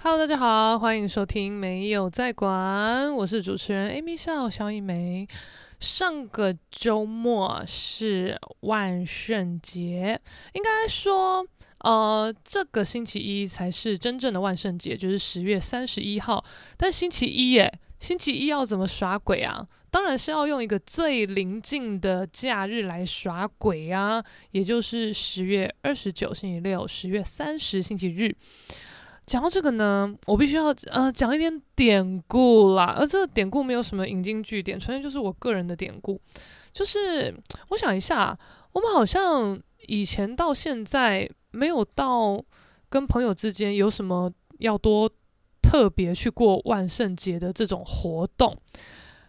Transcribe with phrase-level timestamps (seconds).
[0.00, 5.26] Hello，大家好，欢迎收听没有在管，我是主持人 Amy 笑萧一梅。
[5.80, 10.20] 上个周末是万圣节，
[10.52, 11.44] 应该说，
[11.78, 16.44] 呃，这个星期一才是真正的万圣节，就是十月三十一号。
[16.76, 19.66] 但星期一耶，星期一要怎么耍鬼啊？
[19.90, 28.36] 当然是要用一个最临近的假日来耍鬼啊，也就是十月二十九星期六，十月三十星期日。
[29.28, 36.18] 讲到这个呢，我必须要呃讲一点典故啦，而这个典故没有什么引经据典，纯粹就是我个人的典故。
[36.72, 37.34] 就是
[37.68, 38.36] 我想一下，
[38.72, 42.42] 我们好像以前到现在没有到
[42.88, 45.10] 跟朋友之间有什么要多
[45.60, 48.56] 特别去过万圣节的这种活动，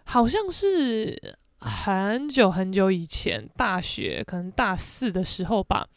[0.06, 5.88] 好像是很久很久以前，大学可能大四的时候吧。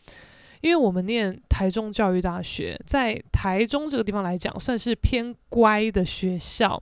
[0.62, 6.80] 因为我们念台中教育大学，在台中这个地方来讲，算是偏乖的学校，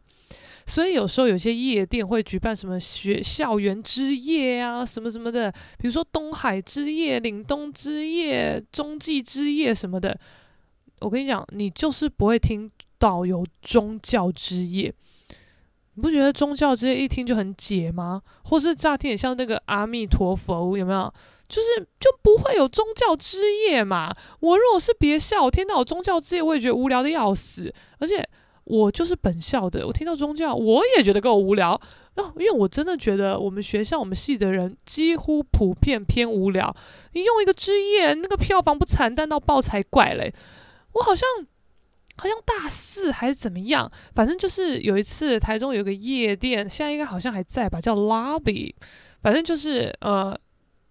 [0.66, 10.16] 所以有时候有些夜店会举办什么学校园之夜啊，什么什么的，比如说东海之夜、岭东之夜、中继之夜什么的。
[11.01, 14.93] 我跟你讲，你就是不会听到有宗教之夜，
[15.95, 18.21] 你不觉得宗教之夜一听就很解吗？
[18.45, 21.10] 或是乍听也像那个阿弥陀佛，有没有？
[21.51, 24.15] 就是就不会有宗教之夜嘛。
[24.38, 27.74] 我如果是别校，我听到有宗教之夜，我也觉得无聊的要死。
[27.98, 28.26] 而且
[28.62, 31.78] 我就是本校的，我听到宗教，我也觉得够无聊。
[32.15, 36.74] 哦，因为我真的觉得我们学校我们系的人几乎普遍偏无聊。
[37.15, 40.32] 你用一个之夜，那个票房不惨淡到爆才怪嘞。
[40.93, 41.28] 我好像
[42.16, 48.73] 好像大四还是怎么样，反正就是有一次台中有个夜店，现在应该好像还在吧，叫 Lobby。
[49.21, 50.38] 反正就是呃。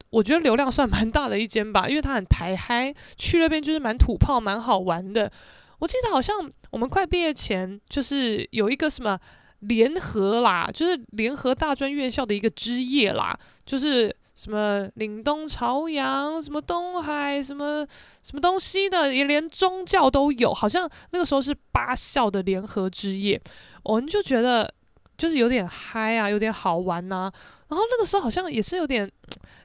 [0.10, 5.32] 我觉得流量算蛮大的一间吧， 因为它很台嗨，去那边就是蛮土炮，蛮好玩的。
[5.80, 9.18] 我记得好像我们快毕业前，就是有一个什么
[9.60, 17.86] 联合啦，就是联合大专院校的一个之夜啦，就是什么岭东朝阳，什么东海，什么
[18.22, 20.54] 什么东西的，也连宗教都有。
[20.54, 23.42] 好像那个时候是八校的联合之夜，
[23.84, 24.74] 我们就觉得
[25.20, 27.32] 就是有点嗨啊，有点好玩呐、
[27.68, 29.08] 然后那个时候好像也是有点。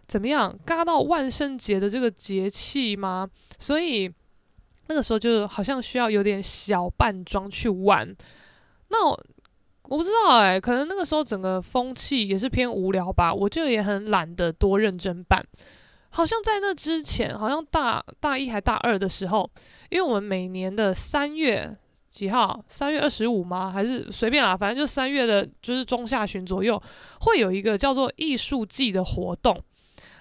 [0.07, 0.55] 怎么样？
[0.67, 3.27] 嘎到万圣节的这个节气吗？
[3.59, 4.13] 所以
[4.87, 8.15] 那个时候就好像需要有点小扮装去玩。
[8.89, 9.25] 那我，
[9.85, 13.33] 我不知道哎，可能那个时候整个风气也是偏无聊吧。
[13.33, 15.43] 我就也很懒得多认真办。
[16.11, 19.51] 好像在那之前，好像大大一还大二的时候，
[19.89, 21.75] 因为我们每年的三月
[22.15, 22.65] 几号？
[22.69, 23.73] 三月二十五吗？
[23.73, 26.81] 还是随便啦，反正就三月的，就是中下旬左右，
[27.23, 29.61] 会有一个叫做艺术季的活动。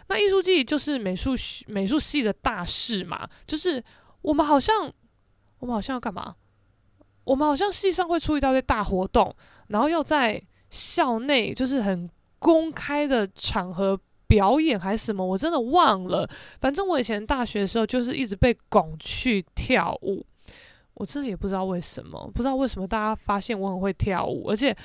[0.08, 1.36] 那艺术季就是美术
[1.68, 3.81] 美术系的大事嘛，就是
[4.24, 4.92] 我们好像
[5.59, 6.34] 我们好像要干嘛？
[7.26, 9.34] 我们好像系上会出一大堆大活动，
[9.68, 16.28] 然后要在校内就是很公开的场合表演还是什么，我真的忘了。
[16.60, 20.25] 反正我以前大学的时候就是一直被拱去跳舞，
[20.96, 24.76] 我真的也不知道为什么，不知道为什么大家发现我很会跳舞，而且。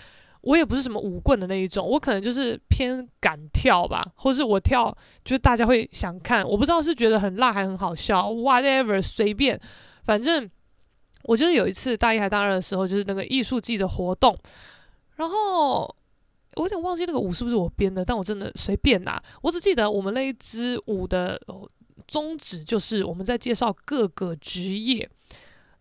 [0.43, 9.61] 我也不是什么舞棍的那一种，我可能就是偏敢跳吧，或是我跳就是大家会想看，我不知道是觉得很辣还很好笑，whatever 随便，
[10.05, 10.49] 反正
[11.25, 14.39] 我就是有一次大一还大二的时候，就是那个艺术季的活动，
[15.17, 15.83] 然后
[16.55, 21.39] 我有点忘记那个舞是不是我编的，但我真的随便啦，我只记得我们那一支舞的
[22.07, 25.11] 宗旨就是我们在介绍各个职业。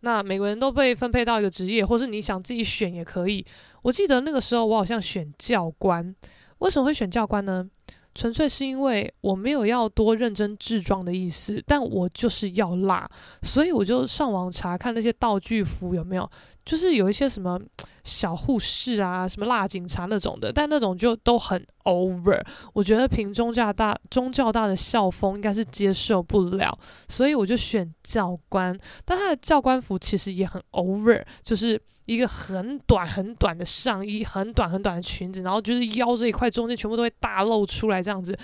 [0.01, 3.45] 那每个人都被分配到一个职业，或是你想自己选也可以。
[3.81, 6.15] 我记得那个时候我好像选教官，
[6.59, 7.67] 为什么会选教官呢？
[8.15, 13.07] 纯粹是因为我没有要多认真制装的意思，但我就是要辣，
[13.43, 16.27] 所以我就上网查看那些道具服有没有。
[16.67, 17.57] 就是有一些什么
[18.03, 22.43] 小护士啊，什么辣警察那种的，但那种就都很 over。
[22.73, 28.77] 我觉得凭中教大、中教大的校风应该是接受不了，所以我就选教官。
[29.05, 38.37] 但他的教官服其实也很 over，就是一个很短很短的上衣，很短很短的裙子，然后就是腰这一块中间全部都会大露出来这样子。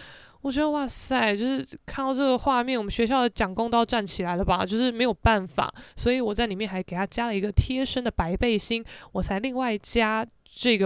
[0.43, 4.63] 我觉得哇塞，就是看到这个画面，我们学校的蒋公都要站起来了吧？
[4.63, 10.23] 就是没有办法，所以我在里面还给他加了一个贴身的白背心，我才另外加。
[10.55, 10.85] 这个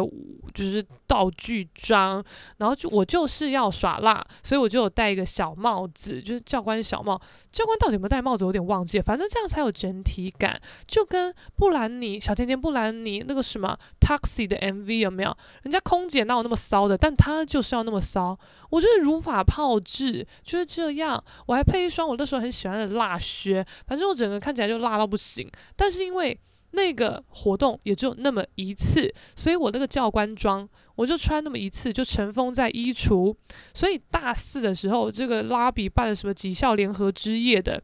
[0.53, 2.23] 就是道具装，
[2.57, 7.19] 然后就我就是要耍辣，所以我就有戴一个小帽子，就是教官小帽。
[7.51, 9.03] 教官到底有没有戴帽子，我有点忘记了。
[9.03, 15.35] 反正这样才有整体感，就跟布兰妮小甜甜布兰妮那个什么 Taxi 的 MV 有没有？
[15.63, 16.97] 人家空姐哪有那么骚的？
[16.97, 18.37] 但她就是要那么骚。
[18.69, 21.21] 我就是如法炮制，就是这样。
[21.47, 25.49] 我还配一双我那时候很喜欢的辣靴，反正我整个看起来就辣到不行。
[25.75, 26.37] 但是因为
[26.71, 33.33] 那个活动也只有那么一次，所以我那个教官装我就穿那么一次，就尘封在衣橱。
[33.73, 37.81] 所以大四的时候，这个拉比办了什么几校联合之夜的，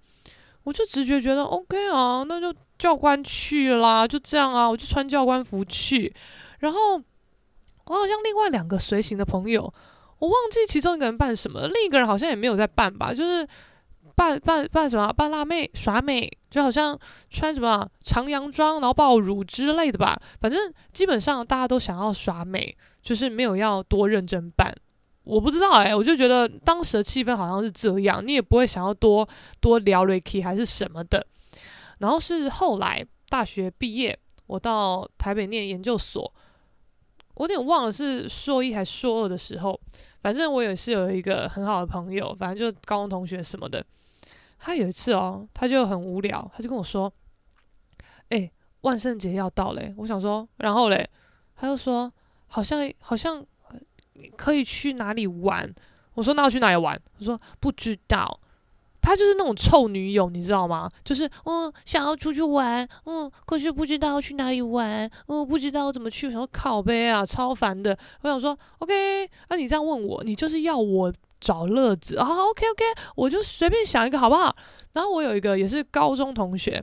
[0.64, 6.14] 我就直觉觉得 OK 啊，那就教官去啦，就这样啊，我就穿教官服去。
[6.60, 9.74] 然后我好像另外两个随行的朋友，
[10.20, 13.48] 我忘记其中一个人办什么，另一个人好像也没有在办吧，就是。
[14.16, 15.12] 扮扮扮什么？
[15.12, 16.98] 扮辣妹耍美，就好像
[17.30, 20.20] 穿什么长洋装，然后爆乳之类的吧。
[20.40, 24.74] 反正基本上大家都想要耍美，就是没有要多认真扮。
[25.24, 29.28] 我不知道哎、我就觉得当时的气氛好像是这样，你也不会想要多
[29.62, 31.26] 多聊 Ricky 还是什么的。
[32.00, 34.18] 然后是后来大学毕业，
[34.48, 36.22] 我到台北念研究所，
[37.36, 39.80] 我有点忘了是硕一还是硕二的时候。
[40.22, 43.86] 反正我也是有一个很好的朋友，反正就高中同学什么的。
[44.66, 47.12] 他有一次哦，他就很无聊，他就跟我说
[48.32, 48.50] ：“哎、
[48.80, 51.06] 万圣节要到嘞。”我想说，然后嘞，
[51.54, 52.10] 他就说
[52.48, 53.46] ：“好像好像
[54.38, 55.70] 可以去哪里玩。”
[56.16, 58.40] 我说：“那要去哪里玩？”他说：“不知道。”
[59.04, 60.90] 他就是那种臭女友，你知道吗？
[61.04, 66.28] 就是嗯，想要出去玩，嗯，可是不知道去哪里玩，嗯，不知道怎么去。
[66.28, 67.98] 我想说靠呗啊，超烦的。
[68.22, 71.14] 我想说，OK，那、你这样问我，你就是要我。
[71.44, 72.84] 找乐子啊，OK OK，
[73.18, 74.56] 我就随便想一个好不好？
[74.94, 76.82] 然后我有一个也是高中同学，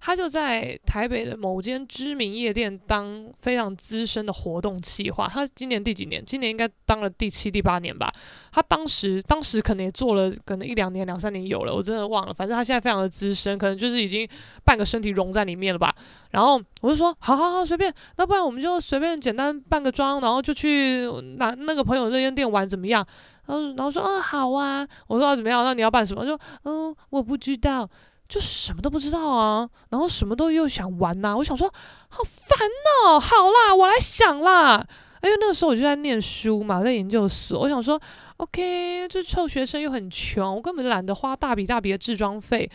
[0.00, 5.28] 他就在台北的某间知名夜店当非常资深的活动企划。
[5.28, 6.24] 他今年第几年？
[6.24, 8.10] 今年应该当了第七、第八年吧。
[8.50, 12.32] 他当时当时可能也做了可能一两年、两三年有了，我真的忘了。
[12.32, 14.26] 反正他现在非常的资深，可能就是已经
[14.64, 15.94] 半个身体融在里面了吧。
[16.30, 17.94] 然后我就说，好好好，随便。
[18.16, 23.06] 那不然我们就随便简单扮个妆，然后就去拿那个朋友那间店玩，怎么样？
[23.50, 24.86] 然后，然后说，嗯，好啊。
[25.08, 25.64] 我说，啊，怎么样？
[25.64, 26.24] 那你要办什么？
[26.24, 27.88] 就，嗯，我不知道，
[28.28, 29.68] 就什么都不知道啊。
[29.88, 31.36] 然后什么都又想玩呐。
[31.36, 31.68] 我想说，
[32.08, 32.68] 好烦
[33.04, 33.18] 哦。
[33.18, 34.86] 好啦，我来想啦。
[35.22, 37.58] 因为那个时候我就在念书嘛，在研究所。
[37.58, 38.00] 我想说
[38.38, 42.70] ，OK，这臭学生又很穷，我根本懒得花大笔大笔的治装费。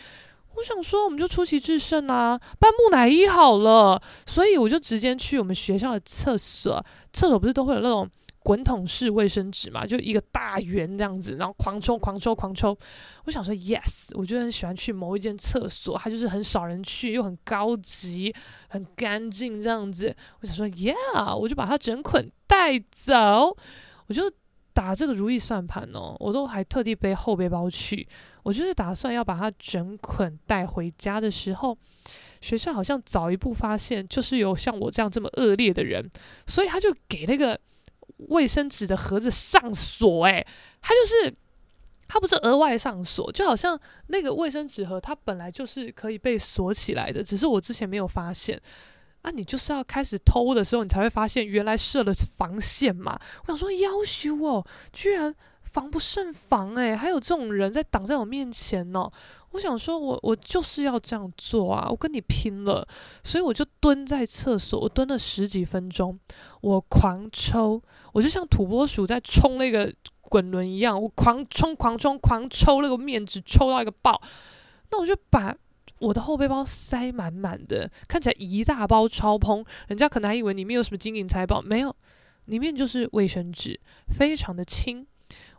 [0.54, 4.00] 我想说，我们就出奇制胜啊，办木乃伊好了。
[4.26, 8.08] 所以我就直接去我们学校的厕所，厕所不是都会有那种。
[8.46, 12.78] 滚筒式卫生纸嘛，就一个大圆这样子，然后狂抽、狂抽、狂抽。
[13.24, 18.32] 我想说，yes，我就很喜欢去某一间厕所，它就是很少人去，又很高级、
[18.68, 20.14] 很干净这样子。
[20.42, 23.56] 我想说，yeah，我就把它整捆带走。
[24.06, 24.30] 我就
[24.72, 28.06] 打这个如意算盘哦，我都还特地背后背包去。
[28.44, 31.76] 我就是打算要把它整捆带回家的时候，
[32.40, 36.08] 学校好像早一步发现，就是有像我这样这么恶劣的人，
[36.46, 37.58] 所以他就给那个。
[38.16, 40.46] 卫生纸的盒子上锁，诶，
[40.80, 41.34] 它就是，
[42.08, 43.78] 它不是额外上锁，就好像
[44.08, 48.60] 那个卫生纸盒，它本来就是可以被锁起来的，只是我之前没有发现。
[49.22, 53.18] 啊，你就是要开始偷的时候，你才会发现原来设了防线嘛。
[53.42, 59.10] 我想说，夭寿哦，居然防不胜防，诶，还有这种人在挡在我面前呢。
[59.56, 61.88] 我想说我，我就是要这样做啊！
[61.88, 62.86] 我跟你拼了！
[63.24, 66.18] 所以我就蹲在厕所，我蹲了十几分钟，
[66.60, 67.82] 我狂抽，
[68.12, 74.20] 我就像土拨鼠在冲那个滚轮一样，我狂冲、狂冲、狂抽那个面纸，抽到一个爆。
[74.90, 75.56] 那我就把
[76.00, 81.96] 我的后背包塞满满的，看起来一大包超蓬，人家可能还以为里面有什么金银财宝，没有，
[82.44, 85.06] 里面就是卫生纸，非常的轻。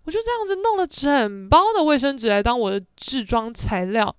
[0.07, 4.15] 我就这样子弄了整包的卫生纸来当我的制装材料，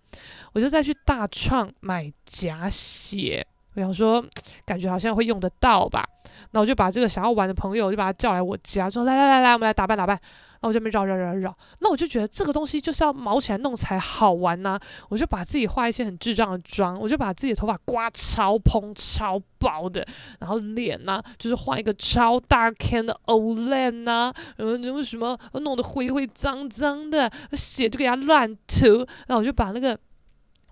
[0.53, 3.47] 我就再去大创买假血，
[3.79, 4.25] 我想说
[4.65, 6.05] 感觉好像会用得到吧，
[6.51, 10.21] 那我就把这个想要玩的朋友就把他叫来我家，说来来来来，我们来打扮打扮。
[10.61, 14.77] 那我就没绕绕绕绕，那我就觉得这个东西就是要毛起来弄才好玩呐、
[15.09, 20.05] 我就把自己画一些很智障的妆，我就把自己的头发刮超蓬超薄的，
[20.41, 29.97] 然后脸呐、就是画一个超大 can 的 Olay 呐、啊，然后为什么弄得灰灰脏脏的，血就给它乱涂，然后我就把那个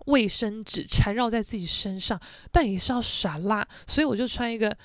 [0.06, 2.18] 卫生纸缠绕在自己身上，
[2.50, 4.76] 但也是要耍辣，所以我就穿一个。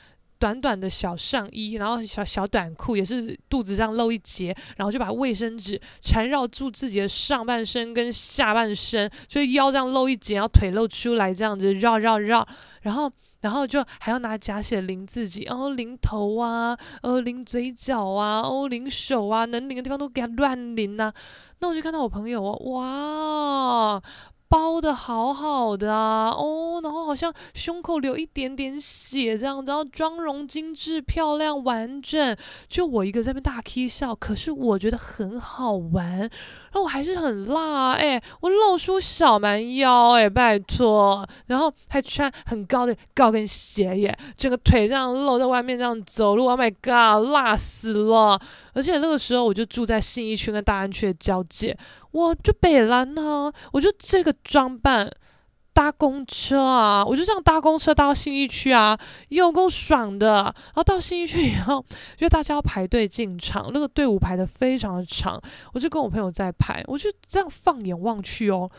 [0.41, 12.43] 短短的小上衣，然后小小短裤，也是肚子上露一截，然后就把卫生纸缠绕住自己的上半身跟下半身，所以腰这样露一截，然后腿露出来，这样子绕绕绕，
[12.81, 13.11] 然后
[13.41, 21.13] 然后就还要拿假血淋自己，然后淋头啊，呃，淋嘴角啊，哦，淋手啊，能淋的地方都给他乱淋呐、
[21.59, 24.01] 那我就看到我朋友哦，哇，
[24.51, 32.35] 包的好好的啊，哦，然后好像胸口流一点点血这样，然后妆容精致漂亮完整，
[32.67, 36.29] 就我一个在那边大 K 笑，可是我觉得很好玩，
[36.71, 48.39] 然后我还是很辣，哎，我露出小蛮腰，哎，拜托，然后还穿很高的高跟鞋耶，整个腿这样露在外面这样走路，Oh my god，辣死了！
[48.73, 51.77] 而且那个时候我就住在信义区跟大安区的交界，
[52.11, 55.11] 我就北蓝呢，我就这个装扮
[55.81, 58.95] 搭公车啊，我就这样搭公车搭到新一区啊，
[59.29, 60.43] 有够爽的。
[60.43, 61.83] 然后到新一区以后，
[62.19, 65.41] 因为大家要排队进场，那个队伍排得非常的长，
[65.73, 68.69] 我就跟我朋友在排，我就这样放眼望去哦，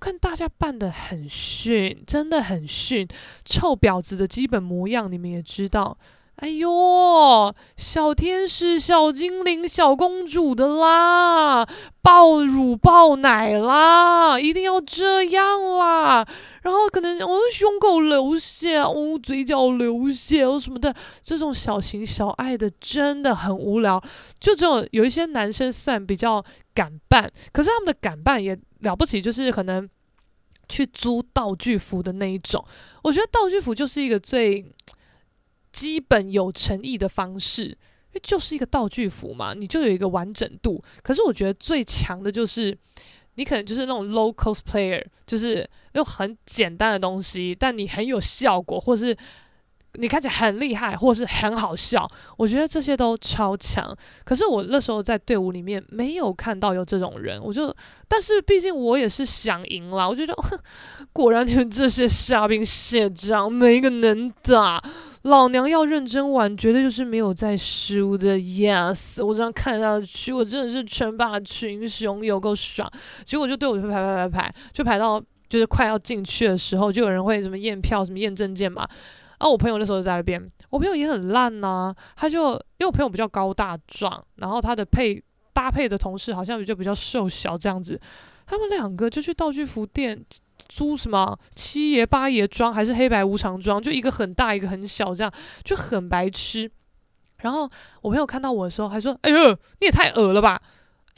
[0.00, 3.06] 看大家扮得很逊，真的很逊，
[3.44, 5.96] 臭婊子的基本模样，你们也知道。
[6.38, 11.66] 哎呦，小天使、小精灵、小公主的啦，
[12.00, 16.24] 爆乳爆奶啦，一定要这样啦。
[16.62, 24.00] 然后可能哦，胸口流血，哦，嘴角流血，哦什么的，这种小情小爱的真的很无聊。
[24.38, 29.88] 就这种有一些男生算比较敢扮，可是他们的敢扮也了不起，就是可能
[30.68, 32.64] 去租道具服的那一种。
[33.02, 34.64] 我觉得道具服就是一个最。
[35.72, 40.82] 基本有诚意的方式，因为就是一个道具服嘛，你就有一个完整度。
[41.02, 42.76] 可是我觉得最强的就是，
[43.34, 49.16] 你可能就是那种 low cosplayer，就是用很简单的东西，但你很有效果，或是
[49.94, 52.08] 你看起来很厉害，或是很好笑。
[52.36, 53.96] 我觉得这些都超强。
[54.24, 57.74] 可是我那时候在队伍里面没有看到有这种人，我就，
[58.06, 60.58] 但是毕竟我也是想赢啦，我就觉得，哼，
[61.12, 64.82] 果然你们这些虾兵蟹将没一个能打。
[65.22, 68.38] 老娘要认真玩，绝对就是没有在输的。
[68.38, 72.90] Yes，我这样看下去，我真的是称霸群雄，有够爽。
[73.24, 78.88] 结果就对我就排排排排，就排到就是快要进去的时候，就有人会什么验票、什么验证件嘛。
[79.38, 85.22] 啊，我朋友那时候就在那边，我朋友也很烂呐、他就因为我朋友比较高大壮，然后他的配
[85.52, 88.00] 搭配的同事好像就比较瘦小这样子，
[88.48, 90.24] 他们两个就去道具服店。
[90.68, 93.80] 租什么七爷八爷装还是黑白无常装？
[93.80, 96.68] 就一个很大，一个很小，这样就很白痴。
[97.42, 97.70] 然后
[98.02, 100.60] 我朋友看到我的时候还说：“哎呦，你也太恶了吧！”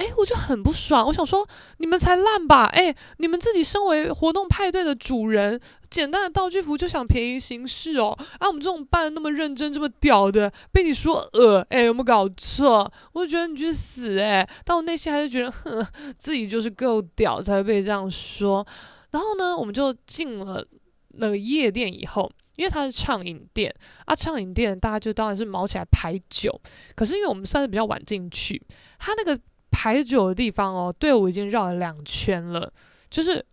[0.00, 1.06] 哎，我就很不爽。
[1.06, 2.64] 我想说，你们才烂吧？
[2.72, 8.16] 哎，你们自己身为活动派对的主人，简单的道具服就想便宜行事哦。
[8.38, 12.90] 啊，我们这种办的那么认真、这么屌的，被你说恶，哎，有没有搞错？
[13.12, 14.18] 我就觉得你去死！
[14.18, 18.66] 哎，但我内心还是觉得，哼， 自己就是够屌才会被这样说。
[19.10, 20.66] 然后呢，我们就进了
[21.10, 23.74] 那个夜店以后，因为它是畅饮店
[24.06, 26.58] 啊，畅饮店大家就当然是卯起来排酒。
[26.94, 28.62] 可是因为我们算是比较晚进去，
[28.98, 29.38] 它那个
[29.70, 32.72] 排酒的地方哦，队伍已经绕了两圈了。
[33.08, 33.44] 就是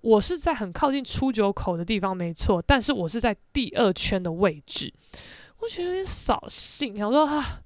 [0.00, 4.92] 我是在很靠近出酒口的地方，没错，但是我是在第二圈的位置，
[5.58, 6.96] 我觉得有点扫兴。
[6.96, 7.60] 想说啊。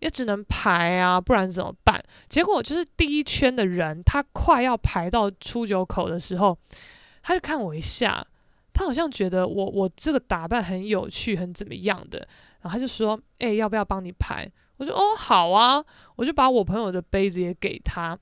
[0.00, 2.02] 也只能排啊，不然怎么办？
[2.26, 6.56] 结果就是第一圈的人，他快要排到出酒口的时候，
[7.22, 8.26] 他就看我一下，
[8.72, 12.26] 他好像觉得我我这个打扮很有趣，很怎么样的，
[12.62, 15.84] 然后他就说：“哎、要不要帮你排？”我说：“哦，好啊。”
[16.16, 18.18] 我就把我朋友的杯子也给他，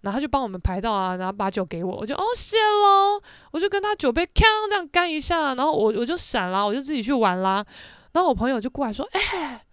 [0.00, 3.22] 然后他就帮我们排到啊，然后把酒给我，我就哦谢喽，
[3.52, 7.64] 我就跟他酒杯锵这样干一下，然后我我就闪啦，我就自己去玩啦，
[8.12, 9.64] 然后我朋友就过来说：“哎、”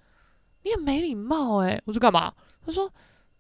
[0.63, 2.32] 你也没礼貌诶，我说干嘛？
[2.66, 2.90] 他说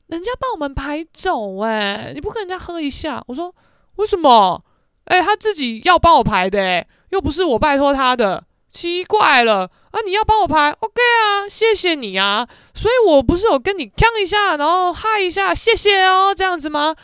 [0.07, 3.23] 人家帮我们排酒诶，你不跟人家喝一下？
[3.27, 3.53] 我说
[3.97, 4.63] 为什么？
[5.05, 10.01] 诶，他自己要帮我排的诶，又不是我拜托他的，奇怪了啊！
[10.03, 12.45] 你要帮我拍，OK 啊，谢谢你啊。
[12.73, 16.95] 所以我不是有跟你呛一下，然后嗨一下，谢谢哦，这样子吗？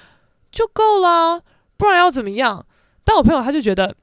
[0.51, 1.43] 就够了，
[1.77, 2.65] 不然要怎么样？
[3.03, 3.95] 但我朋友他就觉得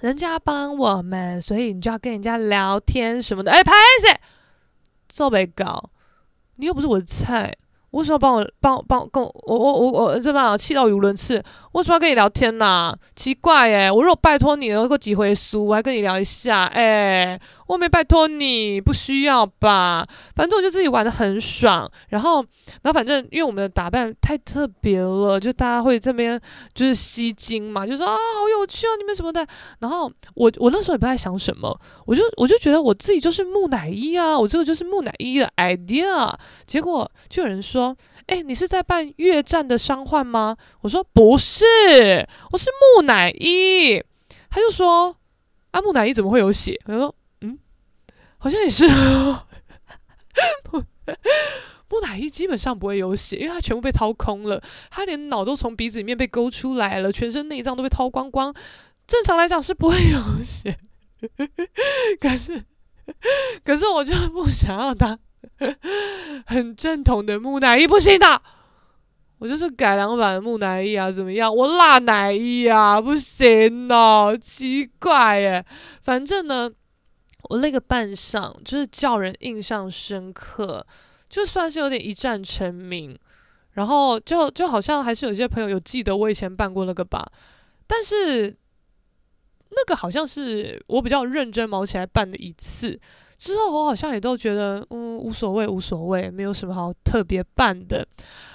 [0.00, 4.18] 人家帮我们，所以你就要跟人家聊天什么的，诶，拍谢。
[5.06, 5.90] 做被告，
[6.56, 7.54] 你又不是我的菜，
[7.90, 11.44] 为什么要帮我帮帮跟我我我我这帮气到语无伦次？
[11.74, 17.38] 为什么要跟你聊天呐、奇怪哎，我如果拜托你了过几回书，我还跟你聊一下哎。
[17.66, 20.06] 我没拜托你，不需要吧？
[20.36, 22.44] 反正我就自己玩得很爽，然后，
[22.82, 26.38] 然后反正因为我们的打扮太特别了，就大家会这边
[26.74, 29.44] 就是吸睛嘛，就说啊好有趣哦，你们什么的。
[29.78, 36.34] 然后我我那时候也不太想什么，我就我就觉得我自己就是木乃伊啊，我这个就是木乃伊的 idea。
[36.66, 40.54] 结果就有人说，哎，你是在扮越战的伤患吗？
[40.82, 44.02] 我说不是，是我是木乃伊。
[44.50, 45.16] 他就说
[45.70, 46.80] 啊，木乃伊怎么会有血？
[46.86, 47.14] 我说。
[47.40, 47.58] 嗯
[48.38, 48.86] 好像也是
[50.70, 50.82] 木
[51.88, 58.54] 木乃伊基本上不会有血，因为他全部被掏空了，他连脑都从鼻子里面被勾出来了，全身内脏都被掏光光。
[59.06, 60.78] 正常来讲是不会有血，
[62.20, 62.64] 可是，
[63.64, 65.18] 可是我就不想要他
[66.46, 68.42] 很正统的木乃伊，不行的。
[69.44, 71.54] 我就是改良版的木乃伊啊，怎么样？
[71.54, 75.62] 我辣奶伊啊， 不行哦，奇怪耶。
[76.00, 76.70] 反正呢，
[77.50, 80.86] 我那个扮相就是叫人印象深刻，
[81.28, 83.14] 就算是有点一战成名，
[83.72, 87.30] 然后就就好像还是有些朋友有记得我以前扮过那个吧，
[87.86, 88.44] 但是
[89.68, 92.98] 那个好像是我比较认真毛起来扮的一次，
[93.36, 98.08] 之后我好像也都觉得嗯无所谓无所谓，没有什么好特别扮的，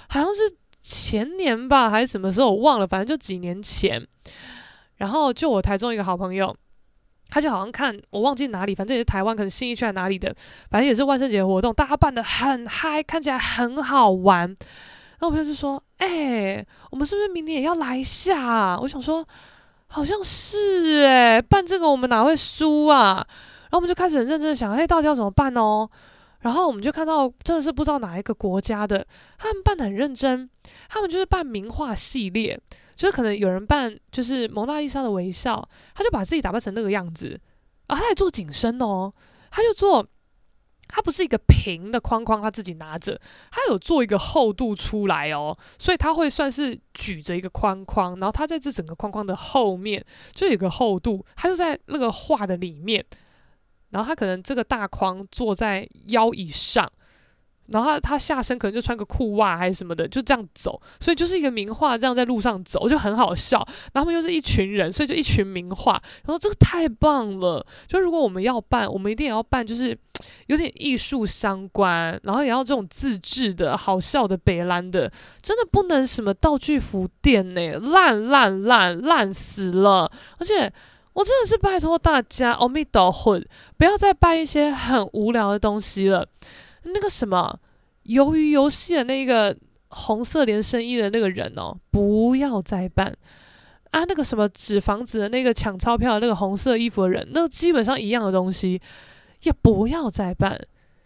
[0.09, 0.57] 好像是。
[0.81, 4.05] 前年吧，还是什么时候，我忘了，反正就几年前。
[4.97, 6.55] 然后就我台中一个好朋友，
[7.29, 10.35] 他就好像看我忘记哪里，反正也是台湾，可能新义区还哪里的，
[10.69, 14.47] 反正也是万圣节活动，大家办得很嗨，看起来很好玩。
[15.19, 19.25] 然后我朋友就说：“哎、我们是不是明年也要来一下？”我想说，
[19.87, 23.15] 好像是哎、办这个我们哪会输啊？
[23.63, 25.89] 然后我们就开始很认真的想，哎、到底要怎么办哦？
[26.41, 29.05] 然后我们就看到，真的是不知道哪一个国家的，
[29.37, 30.49] 他们办得很认真，
[30.87, 32.57] 他们就是办名画系列，
[32.95, 37.37] 就是可能有人办就是蒙娜丽莎的微笑，他就把自己打扮成那个样子，
[37.87, 39.13] 啊，他还做紧身哦，
[39.51, 40.07] 他就做，
[40.87, 43.19] 他不是一个平的框框，他自己拿着，
[43.51, 53.05] 他有做一个厚度出来哦，所以他会算是举着一个框框，然后他在这整个框框的后面就有个厚度，他就在那个画的里面。
[53.91, 56.91] 然后他可能这个大框坐在腰以上，
[57.67, 63.67] 然后他他下身可能就穿个裤袜还是什么的，就这样走，所以就是一个名画这样在路上走，就很好笑。
[63.93, 65.93] 然后又是一群人，所以就一群名画。
[66.25, 69.97] 然后这个太棒了，就如果我们要办，我们一定也要办，就是
[70.47, 80.71] 有点艺术相关，然后也要这种自制的好笑的北兰的，真的不能什么道具服店呢，烂烂烂烂死了，而且。
[81.19, 83.43] 我真的是拜托大家，阿弥陀佛，
[83.77, 86.25] 不要再办一些很无聊的东西了。
[86.83, 87.59] 那个什么
[88.05, 89.53] 鱿鱼游戏的那个
[89.89, 93.13] 红色连身衣的那个人哦，不要再办
[93.91, 94.05] 啊！
[94.05, 98.81] 那个什么纸房子的那个抢钞票的那个红色衣服的人，那基本上一样的东西，
[99.43, 100.57] 也不要再办。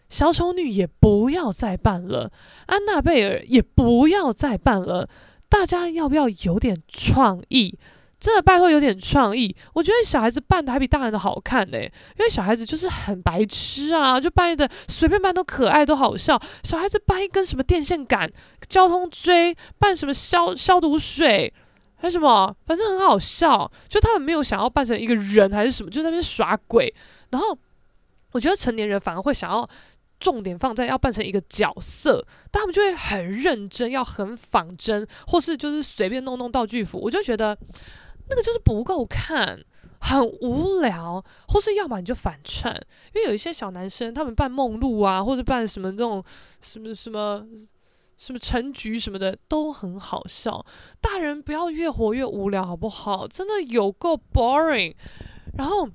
[0.08, 2.30] 小丑女也不要再办了，
[2.66, 5.08] 安娜贝尔也不要再办了。
[5.48, 7.76] 大家要不要有点创意？
[8.24, 16.40] 真的拜托有点创意，我觉得小孩子扮的还比大人的好看呢，因为小孩子就是很白痴啊，就扮的随便扮都可爱都好笑。
[16.62, 18.32] 小孩子扮一根什么电线杆、
[18.66, 21.52] 交通锥，扮什么消消毒水，
[21.96, 23.70] 还什么，反正很好笑。
[23.90, 26.94] 就他们没有想要扮成一个人还是什么，就在那边耍鬼。
[27.28, 27.54] 然后
[28.32, 29.68] 我觉得成年人反而会想要
[30.18, 36.98] 重点放在要扮成一个角色，但他们就会很认真，要很仿真，或是就是随便弄弄道具服。
[36.98, 37.54] 我就觉得。
[38.28, 39.58] 那个就是不够看，
[40.00, 42.74] 很无聊，或是要么你就反串，
[43.14, 46.24] 因为有一些小男生他们扮梦露啊，或者扮什么这种
[46.60, 47.46] 什么什么
[48.16, 50.64] 什么陈菊什么的都很好笑。
[51.00, 53.26] 大人不要越活越无聊好不好？
[53.28, 54.94] 真的有够 boring。
[55.56, 55.88] 然后。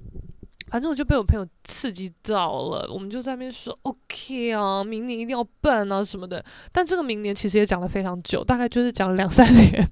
[0.70, 6.44] 反正我就被我朋友刺激到了，我们就在那边说 OK 啊，明年一定要办啊什么的。
[6.72, 9.90] 但这个明年其实也讲了非常久，大概就是讲了两三年。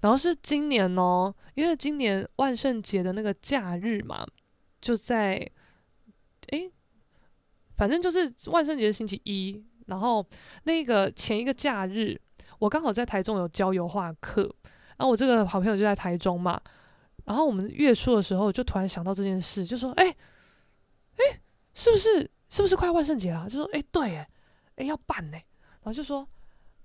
[0.00, 4.26] 然后是今年哦，因为今年万圣节的那个假日嘛，
[4.80, 5.46] 就在
[6.48, 6.70] 诶，
[7.76, 9.62] 反正就是万圣节星期一。
[9.86, 10.24] 然后
[10.64, 12.18] 那个前一个假日，
[12.58, 14.42] 我刚好在台中有教油画课，
[14.96, 16.60] 然后我这个好朋友就在台中嘛。
[17.24, 20.08] 然后我们月初的时候，就突然想到这件事，就说：“哎，
[21.16, 21.40] 哎，
[21.74, 24.28] 是不是是不是快万圣节了？”就说：“哎，对，哎，
[24.76, 25.36] 哎，要办呢。”
[25.82, 26.26] 然后就说：“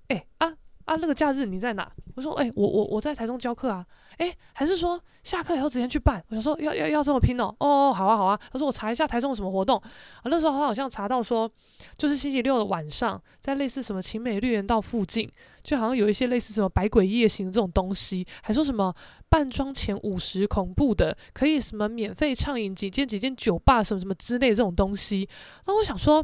[0.09, 1.91] 哎，啊。”啊，那个假日你在哪？
[2.15, 3.85] 我说，哎、我我我在台中教课啊。
[4.17, 6.23] 哎、还是说下课以后直接去办？
[6.29, 7.53] 我想说要要要这么拼哦。
[7.59, 8.39] 哦，好啊好啊。
[8.53, 9.77] 他说我查一下台中有什么活动。
[9.77, 11.49] 啊，那时候他好像查到说，
[11.97, 15.29] 就是星期六的晚上，在类似什么勤美绿园道附近，
[15.63, 18.93] 就好像有一些类似什么百鬼夜行这种东西，还说什么
[19.27, 25.27] 扮装前五十恐怖的，可以什么免费畅饮几间几间酒吧什么什么之类这种东西。
[25.65, 26.23] 那我想说，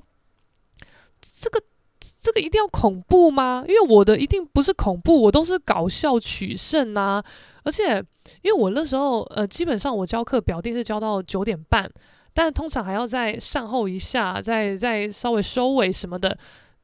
[1.19, 1.61] 这个。
[2.19, 3.63] 这个一定要恐怖吗？
[3.67, 7.21] 因为我的一定不是恐怖，我都是搞笑取胜呐。
[7.63, 8.03] 而且，
[8.41, 11.89] 因为我那时候呃，基本上我教课表定是教到九点半，
[12.33, 16.37] 但通常还要再善后一下，再再稍微收尾什么的，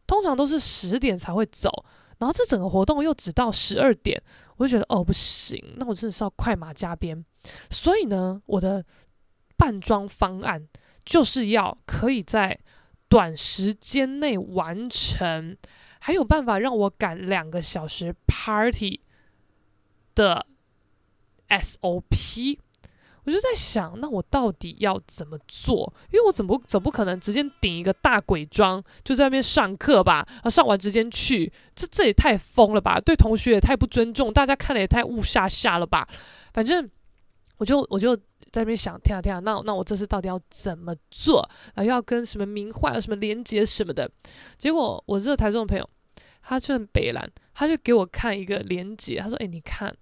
[0.05, 1.85] 通常都是十点才会走。
[2.19, 4.21] 然后这整个活动又只到十二点，
[4.57, 7.25] 我就觉得哦不行，那我真的是要快马加鞭。
[7.69, 8.85] 所以呢，我的
[9.57, 10.67] 扮装方案
[11.03, 12.59] 就是要可以在。
[13.09, 15.55] 短时间内完成，
[15.99, 19.01] 还有办法让我赶两个小时 party
[20.15, 20.45] 的
[21.49, 22.59] SOP。
[23.23, 25.93] 我就在想，那我到底要怎么做？
[26.13, 30.25] 因为我怎么怎不可能直接顶一个大鬼妆就在那边上课吧？
[30.43, 32.97] 啊，上完直接去，这这也太疯了吧！
[33.01, 36.07] 对同学也太不尊重，大家看了也太雾下下了吧？
[36.53, 36.89] 反正
[37.57, 38.17] 我就我就
[38.51, 41.39] 在那边想，天啊天啊，那那我这次到底要怎么做？
[41.75, 44.09] 啊，又要跟什么名画有什么连结什么的？
[44.57, 45.89] 结果我这个台中的朋友，
[46.41, 49.95] 他就很北兰，他就给我看一个连接，他说：“诶，你看。”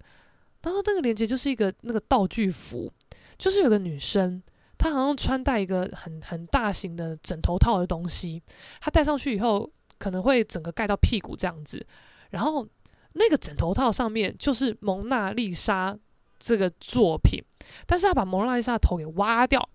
[0.64, 2.92] 然后那个连接就是一个那个道具服。
[3.38, 4.42] 就是有个女生，
[4.78, 8.42] 她好像穿戴一个很很大型的枕头套的东西，
[8.80, 11.86] 她戴上去以后可能会整个盖到屁股这样子。
[12.30, 12.66] 然后
[13.12, 15.98] 那个枕头套上面就是蒙娜丽莎
[16.40, 17.44] 这个作品，
[17.86, 19.70] 但是他把蒙娜丽莎的头给挖掉，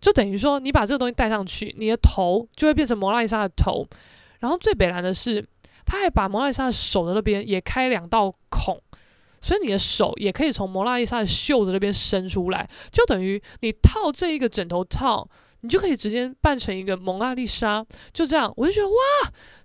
[0.00, 3.86] 就等于说你把这个东西戴上去，你的头就会变成蒙娜丽莎的头。
[4.40, 5.46] 然后最北蓝的是，
[5.84, 8.80] 他还把蒙娜丽莎的手的那边也开两道孔。
[9.42, 15.26] 所以你的手也可以从蒙娜丽莎的袖子那边伸出来，就等于你套这一个枕头套，
[15.60, 17.84] 你就可以直接扮成一个蒙娜丽莎。
[18.12, 18.94] 就这样，我就觉得哇，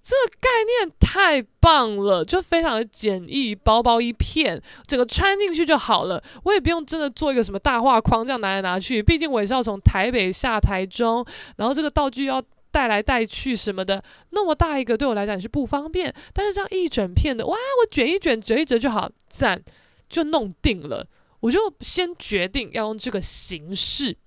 [0.03, 6.21] 这个概念太棒了，就非常的简易，薄薄一片，整个穿进去就好了。
[6.43, 11.25] 我也不用真的做一个什么大画框这样拿来拿去，毕竟我也是要从台北下台中，
[11.57, 12.41] 然后这个道具要。
[12.71, 16.13] 带来带去什么的，那么大一个对我来讲也是不方便。
[16.33, 19.63] 但是这样一整片的，哇，我卷一卷，折一折就好，赞，
[20.09, 21.07] 就弄定了。
[21.45, 24.17] 我就先决定要用这个形式。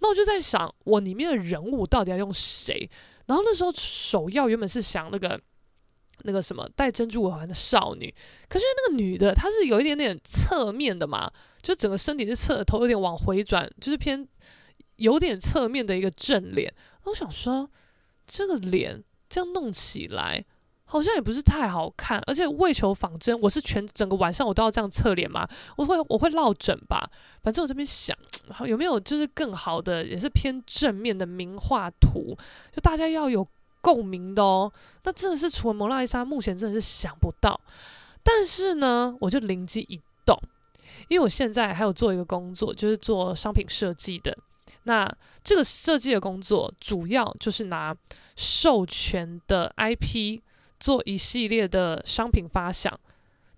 [0.00, 2.88] 那我就在想，我里面的人物到底要用谁？
[3.24, 5.40] 然后那时候首要原本是想那个
[6.24, 8.14] 那个什么戴珍珠耳环的少女，
[8.48, 14.28] 可是那个女的她是有一点点侧面的嘛，就整个身体是侧，头有点往回转，就是偏
[14.96, 16.72] 有点侧面的一个正脸。
[17.04, 17.70] 我想说。
[18.28, 20.44] 这个脸这样弄起来
[20.88, 25.46] 好像也不是太好看，而且为求仿真，我是全整个晚上我都要这样侧脸吗？
[25.76, 27.10] 我会我会落枕吧？
[27.42, 28.16] 反正我这边想，
[28.64, 32.36] 有没有就是更好的，也是偏正面的名画图，
[32.72, 33.46] 就大家要有
[33.80, 34.72] 共鸣的哦。
[35.02, 37.60] 那真的是除了蒙娜丽莎，目前真的是想不到。
[38.22, 40.36] 但是呢，我就灵机一动，
[41.08, 44.36] 因为我现在还有做一个工作，就是做商品设计的。
[44.84, 47.94] 那这个设计的工作主要就是拿
[48.36, 50.40] 授权的 IP
[50.78, 52.98] 做一系列的商品发想，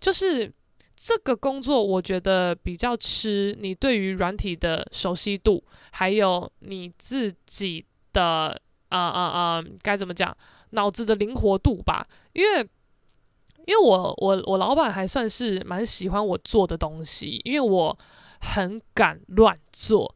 [0.00, 0.52] 就是
[0.96, 10.36] 这个工作我觉得比较吃你对于软体的熟悉度，还有你自己的啊啊啊该怎么讲
[10.70, 12.60] 脑子的灵活度吧，因为
[13.66, 17.98] 因为我我我老板还算是蛮喜欢我做的东西，因为我
[18.40, 20.14] 很敢乱做。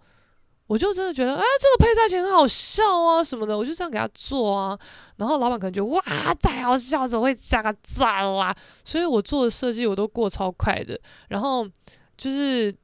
[0.72, 4.78] 我就真的觉得，哎，这个配菜钱很好笑啊，什么的，我就这样给他做啊。
[5.16, 6.00] 然后老板可能觉得，哇，
[6.40, 8.56] 太好笑，怎么会加个赞啦？
[8.82, 10.98] 所以我做的设计我都过超快的。
[11.28, 11.68] 然后
[12.16, 12.74] 就是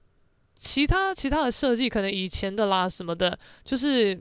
[0.55, 4.15] 其他其他的设计，可能以前的啦什么的，就是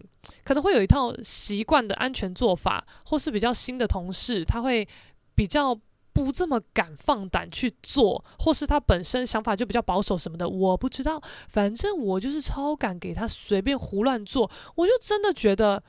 [0.46, 4.88] 可能会有一套习惯的安全做法，或是比较新的同事，他会
[5.36, 5.78] 比较。
[6.26, 11.22] 不这么敢放胆去做，或是他本身想法就比较保守什么的，我不知道。
[11.48, 15.82] 反正我就是超敢给他随便胡乱做，我就真的觉得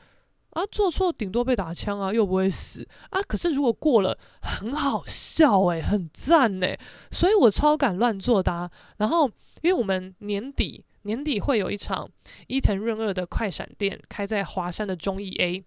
[0.51, 3.23] 啊，做错顶多被打枪啊，又不会死啊。
[3.23, 6.79] 可是如果过了，很好笑诶，很赞诶。
[7.11, 8.71] 所以我超敢乱做的啊。
[8.99, 9.27] 然后，
[9.63, 12.09] 因为我们年底年底会有一场
[12.47, 15.65] 伊藤润二的快闪店开在华山的忠义 A。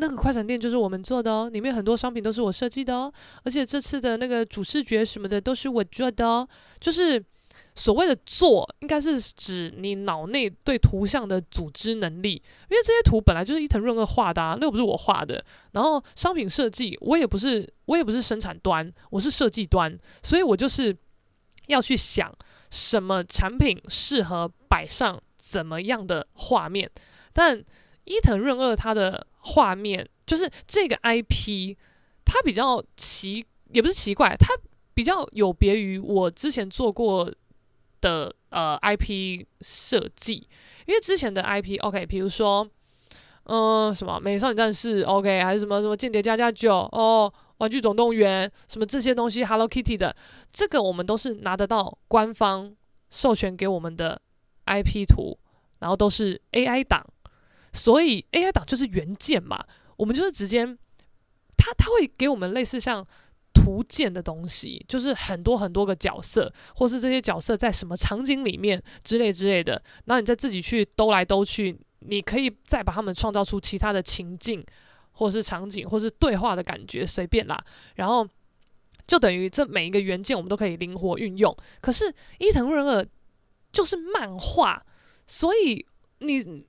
[0.00, 6.48] 那个快闪店就是我们做的哦，里面很多商品都是我设计的哦，而且这次的那个主视觉什么的都是我做的哦。
[6.78, 7.20] 就是
[7.74, 12.34] 所谓的做，应该是指你脑内对图像的组织能力，
[12.70, 15.44] 因为这些图本来就是伊藤润二画的啊，那又不是我画的。
[15.72, 20.96] 然后商品设计，我也不是，我也不是生产端，我是设计端，所以我就是
[21.66, 22.32] 要去想
[22.70, 26.88] 什么产品适合摆上怎么样的画面，
[27.32, 27.60] 但
[28.04, 29.26] 伊藤润二他的。
[29.48, 31.76] 画面就是这个 IP，
[32.24, 34.54] 它比较奇，也不是奇怪，它
[34.94, 37.32] 比较有别于我之前做过
[38.00, 40.46] 的呃 IP 设计，
[40.86, 42.68] 因为之前的 IP，OK，比如说，
[43.44, 50.14] 嗯、什么美少女战士，OK，还是什么什么间谍家家酒，哦，玩具总动员，什么这些东西，Hello Kitty 的，
[50.52, 52.74] 这个我们都是拿得到官方
[53.10, 54.20] 授权给我们的
[54.66, 55.38] IP 图，
[55.78, 57.04] 然后都是 AI 档。
[57.72, 59.64] 所以 AI 档就是原件嘛，
[59.96, 60.64] 我们就是直接，
[61.56, 63.06] 它它会给我们类似像
[63.52, 74.64] 图鉴的东西，就是很多很多个角色，或是这些角色在什么场景里面之类之类的，然后你再自己去兜来兜去，你可以再把他们创造出其他的情境，
[75.12, 77.62] 或是场景，或是对话的感觉，随便啦。
[77.96, 78.26] 然后
[79.06, 81.54] 就等于这每一个元件我们都可以灵活运用。
[81.80, 83.04] 可是伊藤润二
[83.72, 84.84] 就是漫画，
[85.26, 85.84] 所以
[86.20, 86.64] 你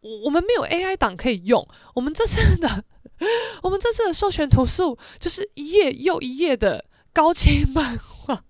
[0.00, 1.66] 我我们没有 AI 档可以用。
[1.94, 2.84] 我们这次的
[3.62, 8.44] 我们这次的授权图素就是一页又一页的高清漫画，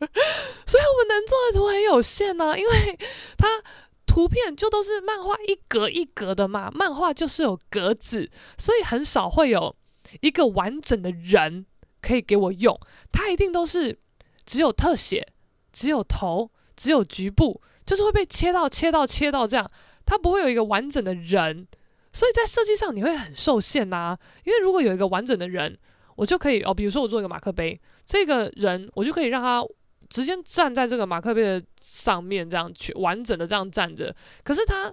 [0.00, 2.98] 所以我们能做的图很有限呢、因为
[3.36, 3.62] 它。
[4.10, 9.76] 图片就都是漫画一格一格的嘛，漫画就是有格子，所以很少会有
[10.22, 11.66] 一个完整的人
[12.00, 12.80] 可以给我用。
[13.12, 14.00] 它一定都是
[14.46, 15.28] 只有特写，
[15.72, 19.70] 只有头，只有局部，就是会被切到、切到、切到这样，
[20.08, 21.68] 它不会有一个完整的人。
[22.12, 25.78] 所以在设计上你会很受限呐、因为如果有一个完整的人，
[26.16, 29.62] 我就可以哦，比如说我做一个马克杯，这个人我就可以让他。
[30.08, 34.10] 直接站在这个马克杯的上面，这样去完整的这样站着。
[34.42, 34.90] 可是他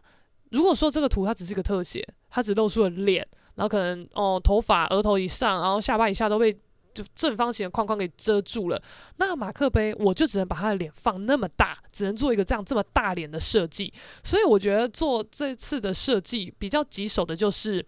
[0.51, 3.25] 如果说这个图它只是个特写，它只露出了脸，
[3.56, 6.54] 然后可能哦头发额头以上，然后下巴以下都被
[6.95, 8.81] 就正方形的框框给遮住了。
[9.17, 13.93] 那马克杯我就只能把他的脸放那么大，只能做一个这样这么大脸的设计。
[14.23, 17.86] 所以我觉得做这次的设计比较棘手的就是，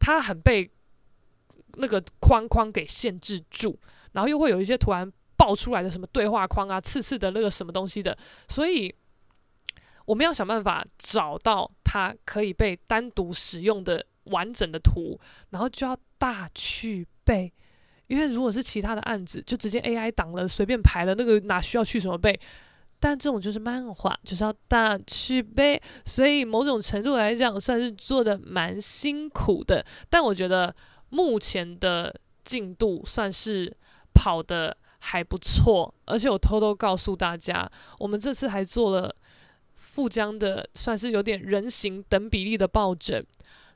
[0.00, 0.68] 它很被
[1.74, 3.78] 那个框框给限制住，
[4.12, 5.12] 然后又会有一些图案。
[5.34, 8.16] 爆出来的什么对话框啊，刺刺的那个什么东西的，
[8.46, 8.94] 所以
[10.04, 15.18] 我们要想办法找到它可以被单独使用的完整的图，
[15.50, 17.52] 然后就要大去背，
[18.12, 22.38] 因为如果是其他的案子，就直接 AI 档了，随便排了，那个哪需要去什么背？
[23.00, 29.82] 但这种就是漫画，就是要大去背，所以某种程度来讲，算是做的蛮辛苦的。
[30.10, 30.74] 但我觉得
[31.08, 33.74] 目前的进度算是
[34.12, 34.76] 跑的。
[35.04, 39.12] 还不错，而且我偷偷告诉大家，我们这次还做了
[39.74, 43.20] 富江的，算是有点人形等比例的抱枕，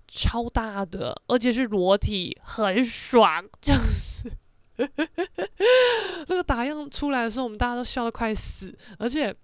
[0.08, 4.30] 超大的，而且是裸体，很爽，这样子。
[6.28, 9.34] 那个打样出来的时候，我们大家都笑得快死，而且。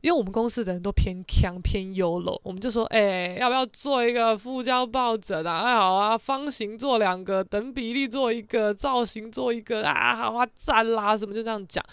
[0.00, 5.58] 因为我们公司的人都偏强偏优柔，我们就说，哎、要不要做一个富江抱枕啊？
[5.58, 11.84] 哎，好啊，方形做两个，等比例做一个，造型做一个啊，好啊，赞啦，什么就这样讲。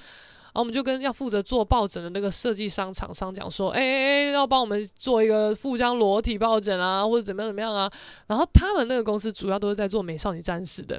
[0.56, 7.92] 然后我们就跟要负责做抱枕的那个设计商厂商讲说，哎哎哎，要帮我们做一个富江裸体抱枕啊，或者怎么样怎么样啊。
[8.28, 10.96] 然后他们那个公司主要都是在做美少女战士的，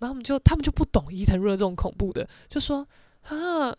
[0.00, 2.84] 然后我们就他们就不懂伊藤润这种恐怖的，就说
[3.28, 3.72] 啊，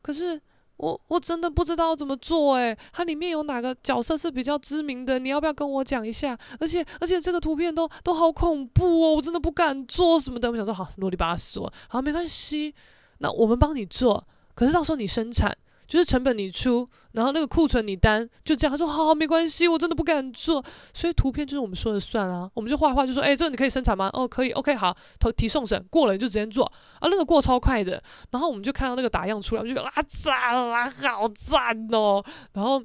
[0.00, 0.40] 可是。
[0.78, 5.18] 我我真的不知道怎么做诶，它里面有哪个角色是比较知名的？
[5.18, 6.38] 你要不要跟我讲一下？
[6.60, 10.50] 而且而且这个图片都都好恐怖哦，我真的不敢做什么的。
[10.50, 12.74] 我想说好，啰里吧嗦，好，没关系，
[13.20, 14.22] 那我们帮你做，
[14.56, 15.56] 可是到时候你生产。
[15.86, 18.72] 就是成本你出，然后那个库存你担，就这样。
[18.72, 20.60] 他说好，好，没关系，我真的不敢做。
[20.92, 24.10] 所以图片就是我们说了算啊，我们就画画就说，哎，这个你可以生产吗？
[24.12, 26.64] 哦，可以，OK，好，投提送审过了你就直接做
[26.98, 28.02] 啊，那个过超快的。
[28.32, 30.34] 然后我们就看到那个打样出来，我就觉得啊赞
[30.70, 32.20] 啦，好赞哦。
[32.54, 32.82] 然后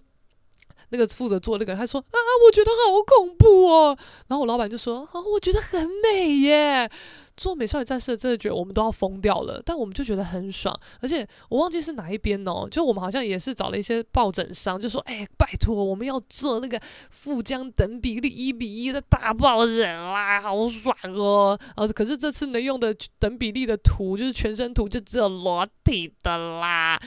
[0.89, 3.97] 那个负责做那个人他说啊，我觉得好恐怖哦。
[4.27, 6.87] 然后我老板就说啊，我觉得很美耶。
[7.37, 21.59] 做美少女战士真的觉得我们都要疯掉了，但我们就觉得很爽，而且我忘记是哪一边哦，就我们好像也是找了一些抱枕商，就说哎，拜托我们要做那个富江等比例一比一的大抱枕啦，好爽哦！
[21.75, 26.99] 啊，可是这次能用的等比例的图就是全身图就只有裸体的啦，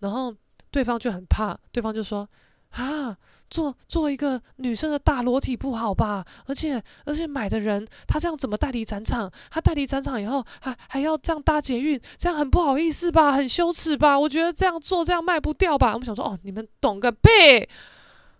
[0.00, 0.34] 然后
[0.70, 2.28] 对方就很怕，对方就说
[2.70, 3.16] 啊。
[3.50, 6.24] 做做一个女生的大裸体不好吧？
[6.46, 9.30] 而且而且买的人他这样怎么代理展场？
[9.50, 13.32] 他代理展场以后还还要这样搭捷运，这样很不好意思吧？
[13.32, 14.18] 很羞耻吧？
[14.18, 15.92] 我觉得这样做这样卖不掉吧？
[15.94, 17.30] 我们想说哦，你们懂个屁！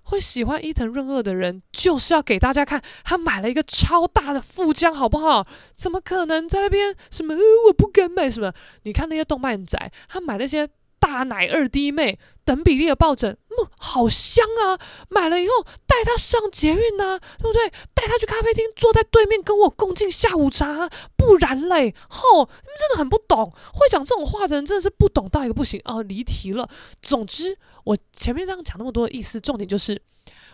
[0.04, 5.46] 会喜欢伊藤润二的人就是要给大家看他买了一个超大的富江，好不好？
[5.74, 7.34] 怎么可能在那边什么？
[7.66, 8.52] 我不敢买什么？
[8.84, 10.68] 你看那些动漫宅，他买那些。
[10.98, 14.78] 大奶二弟妹等比例的抱枕，嗯，好香啊！
[15.08, 17.68] 买了以后带她上捷运呐、对不对？
[17.94, 26.02] 带她去咖啡厅，坐在对面跟我共进下午茶，不然嘞，吼，你们真的很不懂，会讲这种话的人真的是不懂到一个不行啊！
[26.02, 26.68] 离题了。
[27.02, 30.00] 总之，我前面这样讲那么多的意思，重点就是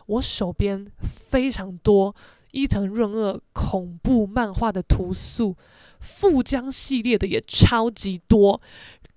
[0.07, 0.87] 我手边
[1.31, 2.15] 非常多
[2.51, 5.57] 伊藤润二恐怖漫画的图素，
[6.01, 8.61] 富江系列的也超级多，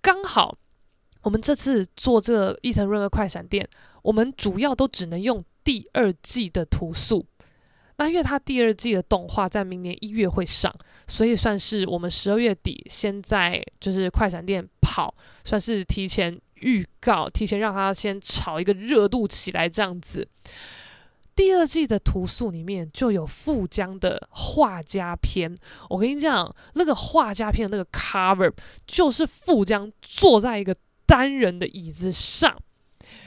[0.01, 0.57] 刚好。
[1.27, 3.67] 我们这次做这个伊藤润二快闪店，
[4.01, 7.25] 我们主要都只能用第二季的图素。
[7.97, 10.73] 那因为它第二季的动画在明年一月会上，
[11.05, 15.13] 所以算是我们十二月底先在就是快闪店跑，
[15.43, 20.25] 算是提前预告，提前让它先炒一个热度起来这样子。
[21.35, 25.53] 第二季的图素里面就有富江的画家篇。
[25.89, 28.51] 我跟你讲，那个画家篇的那个 cover
[28.87, 30.73] 就是富江坐在一个
[31.07, 32.55] 单人的椅子上，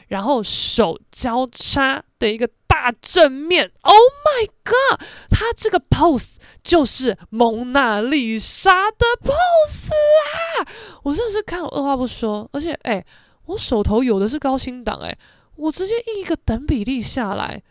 [0.07, 3.73] 然后手交叉的一个大正面。
[3.81, 5.01] Oh my god！
[5.29, 10.69] 他这个 pose 就是蒙娜丽莎的 pose 啊！
[11.03, 13.05] 我真的是看我二话不说，而且哎，
[13.47, 15.17] 我手头有的是高清档哎，
[15.57, 17.63] 我直接印一个等比例下来。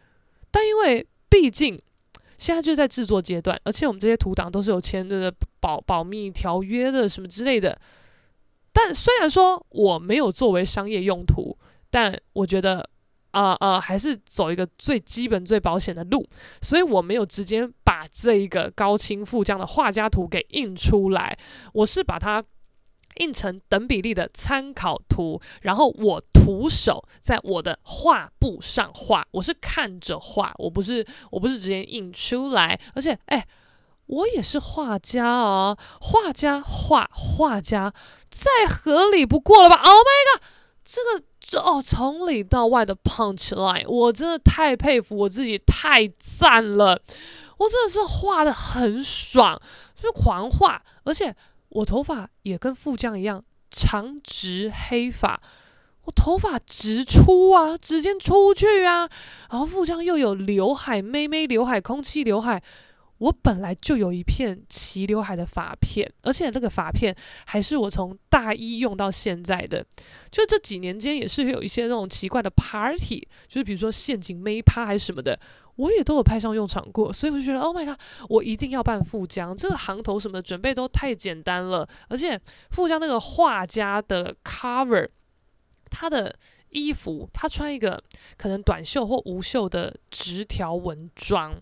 [0.51, 1.79] 但因为毕竟
[2.39, 7.77] 现在就在制作阶段，而且我们这些图档都是有签的保保密条约的什么之类的。
[8.71, 11.58] 但虽然说我没有作为商业用途，
[11.89, 12.88] 但我觉得
[13.32, 16.27] 啊啊、呃呃、还是走一个最基本最保险的路，
[16.62, 21.38] 所以我没有直接把这一个高清富江的画家图给印出来，
[21.73, 22.43] 我是把它。
[23.15, 33.45] 印成等比例的参考图，然后我徒手在我的画布上画，我是看着画，我不是我不是直接印出来，而且哎，
[34.09, 37.93] 我也是画家啊，画家画画家
[38.29, 40.43] 再合理不过了吧？Oh my god，
[40.83, 47.01] 这个这哦，从里到外的 punch line，我真的太佩服我自己，太赞了，
[47.57, 49.59] 我真的是画得很爽，
[49.95, 51.35] 就是狂画，而且。
[51.71, 55.39] 我头发也跟富江一样长直黑发，
[56.05, 59.07] 我头发直出啊，直接出去啊。
[59.51, 62.59] 然后富江又有刘海，妹妹刘海，空气刘海。
[63.19, 69.86] 我本来就有一片齐刘海的发片，而且那个发片还是我从大一用到现在的。
[70.32, 75.39] 就这几年间也是有一些那种奇怪的 party，就是比如说陷阱妹趴还是什么的。
[75.75, 79.55] 我也都有派上用场过，所以我就觉得，Oh my god，我一定要办富江。
[79.55, 82.38] 这个行头什么准备都太简单了，而且
[82.71, 85.08] 富江那个画家的 cover，
[85.89, 86.36] 他的
[86.71, 88.03] 衣服他穿一个
[88.36, 91.55] 可能短袖或无袖的直条纹装，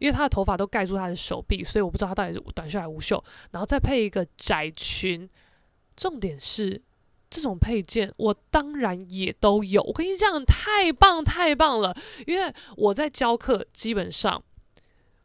[0.00, 5.30] 因为他的头发都盖住他的手臂，所以我不知道他到底是短袖还是无袖，然后再配一个窄裙，
[5.94, 6.82] 重点是。
[7.32, 11.96] 这种配件我当然也都有，我跟你讲，太棒太棒了！
[12.26, 14.42] 因为我在教课，基本上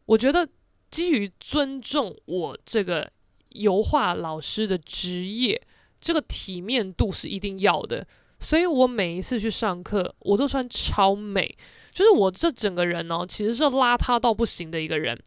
[0.05, 0.47] 我觉得
[0.91, 3.11] 基于尊重我这个
[3.49, 5.59] 油画老师的职业，
[5.99, 8.05] 这个体面度是一定要的，
[8.39, 11.57] 所以我每一次去上课，我都穿超美，
[11.95, 15.19] 就是我这整个人哦，其实是邋遢到不行的一个人，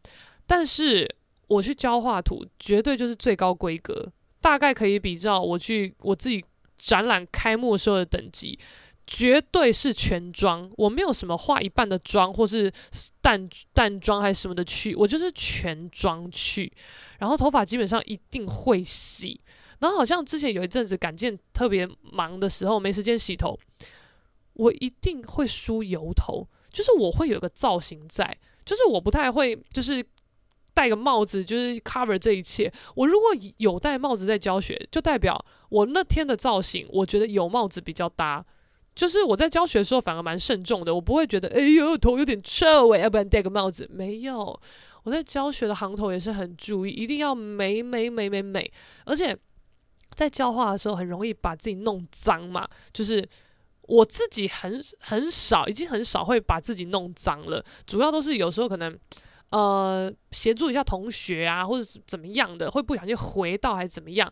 [0.46, 1.12] 但是
[1.48, 4.06] 我去教画图，绝对就是最高规格，
[4.40, 6.44] 大概可以比照我去我自己。
[6.80, 8.56] 展览开幕时候的等级，
[9.04, 10.70] 绝对是全妆。
[10.76, 12.72] 我没有什么化一半的妆，或是
[13.20, 16.72] 淡淡妆还是什么的去，我就是全妆去。
[17.18, 19.40] 然后头发基本上一定会洗。
[19.80, 23.58] 然后好像之前有一阵子赶件特别忙的时候，没时间洗头，
[24.52, 26.46] 我一定会梳油头。
[26.70, 30.04] 就是我会有个造型在，就是我不太会就是。
[30.74, 32.72] 戴个帽子就是 cover 这一切。
[32.94, 35.36] 我如果有戴帽子在教学，就代表
[35.70, 38.46] 我那天的造型，我觉得有帽子比较搭。
[38.94, 43.90] 就是我在教学的时候反而蛮慎重的，我不会觉得哎呦头有点臭哎，要不然戴个帽子。
[43.92, 44.56] 没有，
[45.02, 48.70] 我在教学的行头也是很注意，一定要美美美美美。
[49.04, 49.36] 而且
[50.14, 53.28] 在教画的时候很容易把自己弄脏嘛，就是
[53.88, 58.96] 我自己很很少，已经很少会把自己弄脏了，主要都是有时候可能。
[59.50, 64.30] 呃，协助一下同学啊，或者是怎么样的，会不小心回到还是怎么样，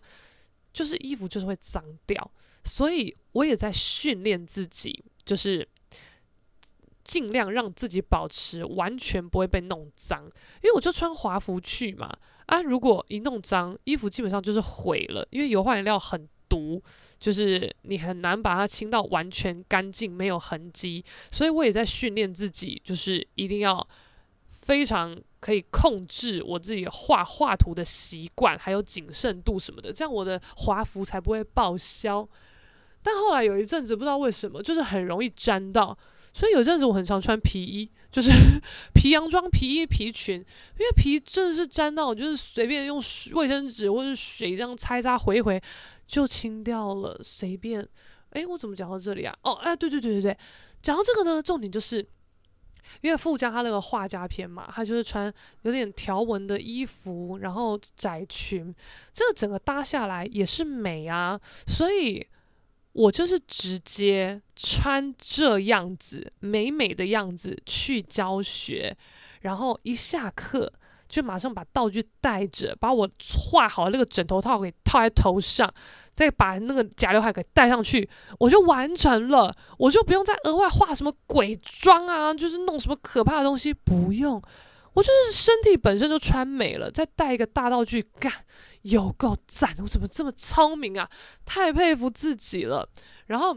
[0.75, 2.31] 就是衣服就是会脏掉，
[2.65, 5.67] 所以我也在训练自己，就是
[7.03, 10.23] 尽量让自己保持完全不会被弄脏，
[10.63, 12.15] 因为我就穿华服去嘛，
[12.45, 16.83] 啊，如果一弄脏，衣服基本上就是毁了，因为油画颜料很毒，
[17.19, 23.87] 就是你很难把它清到完全干净没有痕迹，所以我也在训练自己，就是一定要。
[24.67, 32.29] 非常可以控制我自己画画图的习惯，还有谨慎度什么的，这样我的华服才不会报销。
[33.01, 35.97] 但后来有一阵子不知道为什么，就是很容易沾到，
[36.35, 38.33] 所以有阵子我很常穿皮衣，就是
[38.93, 43.01] 皮洋装、皮衣、皮裙，因为皮真的是沾到，就是随便用
[43.35, 45.63] 卫生纸或者水这样擦一擦、回一回
[46.07, 47.87] 就清掉了，随便。
[48.31, 49.37] 诶，我怎么讲到这里啊？
[49.43, 50.39] 哦，哎，对对对对对，
[50.83, 52.07] 讲到这个呢，重点就是。
[53.01, 58.73] 因为富江他那个画家篇嘛，他就是穿有点条纹的衣服，然后窄裙，
[59.13, 62.25] 这个整个搭下来也是美啊，所以
[62.93, 68.97] 我就是直接穿这样子美美的样子去教学，
[69.41, 70.73] 然后一下课
[71.09, 73.09] 就马上把道具带着，把我
[73.51, 75.73] 画好的那个枕头套给套在头上，
[76.15, 84.43] 再把那个假刘海给戴上去，我就完成了，我就不用再额外画什么鬼妆啊，就是弄什么可怕的东西，不用，
[84.95, 88.33] 我就是身体本身就穿美了，再带一个大道具，干，
[88.83, 89.75] 有够赞！
[89.79, 91.09] 我怎么这么聪明啊？
[91.45, 92.89] 太佩服自己了。
[93.27, 93.57] 然后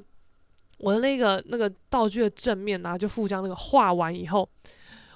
[0.77, 4.47] 我的那个那个道具的正面啊，就附将那个画完以后。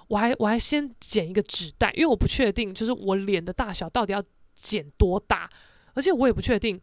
[0.07, 4.23] 我还我还先剪一个纸袋，因为我不确定就是我脸的大小到底要
[4.53, 5.49] 剪多大，
[5.93, 6.79] 而且我也不确定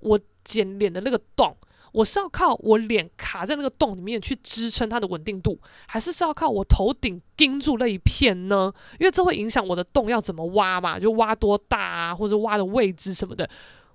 [0.00, 1.56] 我剪脸的那个洞，
[1.92, 8.72] 我是要靠我脸卡在那个洞里面去支撑它的稳定度，还是是要靠我头顶盯住那一片呢？
[8.98, 13.48] 因为这会影响我的洞要怎么挖嘛，就挖多大啊，或者挖的位置什么的。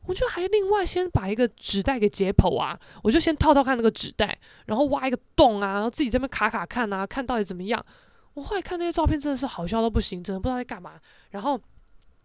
[0.05, 7.85] 我就还另外先把一个纸袋给解剖啊，我就先套套看那个纸袋，然后挖一个洞啊，然后自己这边卡卡看啊，看到底怎么样。
[8.39, 10.93] 我后来看那些照片，真的是好笑到不行，真的不知道在干嘛。
[11.31, 11.59] 然后，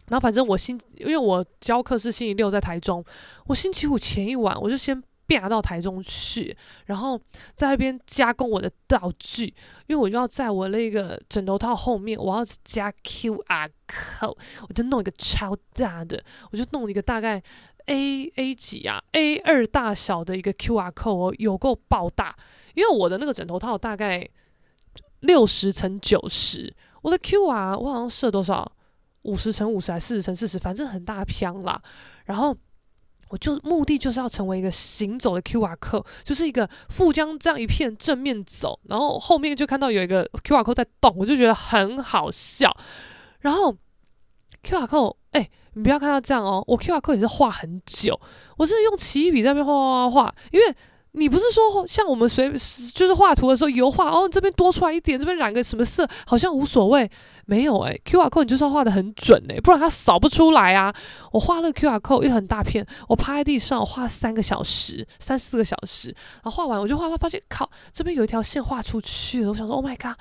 [0.07, 3.05] 然后反正我星，因为我教课是星期六在台中，
[3.47, 6.57] 我星期五前一晚我就先变到台中去，
[6.87, 7.21] 然后
[7.57, 9.47] 在那边加工我的道具，
[9.89, 14.37] 因为我要在我那个枕头套后面，我要加 QR code，
[14.69, 17.43] 我就弄一个超大的，我就弄一个大概
[17.87, 22.37] A A 几啊 A 二大小的一个 QR code 哦，有够爆大，
[22.75, 24.29] 因为我的那个枕头套大概。
[25.25, 26.73] 六十乘九十，
[27.03, 28.71] 我的 QR 我好像设多少？
[29.23, 30.59] 五十乘五十还是四十乘四十？
[30.59, 31.81] 反正很大片啦。
[32.27, 32.55] 然后
[33.31, 42.77] 我就目的就是要成为一个行走的 QR code，就是一个富江这样一片正面走，然后后面就看到有一个 QR code 在动，我就觉得很好笑。
[43.41, 43.75] 然后
[44.63, 48.21] QR code，哎，你不要看到这样哦，我 QR code 也是画很久，
[48.59, 50.77] 我是用奇异笔在那边画画画画，因为。
[51.17, 52.51] 你不是说像我们随
[52.93, 57.09] 就是画图的时候油画哦，这边多出来一点，这边染个什么色，好像无所谓。
[57.47, 60.93] 没有诶，QR code 你就是要画得很准诶，不然它扫不出来啊。
[61.31, 66.09] 我画了 QR code 又很大片，我趴在地上画三个小时，三四个小时，
[66.43, 69.51] 然后画完我就画画发现靠，这边有一条线画出去了。
[69.51, 70.19] 我想说，Oh my god，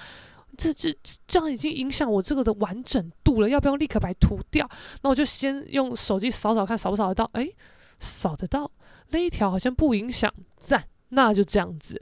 [0.58, 0.94] 这这
[1.26, 4.70] 这样已经影响我这个的完整度了，要不要立刻把它涂掉？
[5.02, 7.28] 那我就先用手机扫扫看，扫不扫得到？
[7.34, 7.56] 诶，
[8.04, 8.70] 扫得到。
[9.10, 12.02] 那一条好像不影响，赞，那就这样子。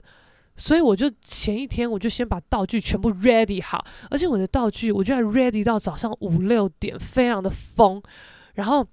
[0.56, 8.02] 所以我就前一天我就先把道具全部 ready 好，而且我的道具我就要 ready 到早上五六点，非常的疯，
[8.54, 8.86] 然后。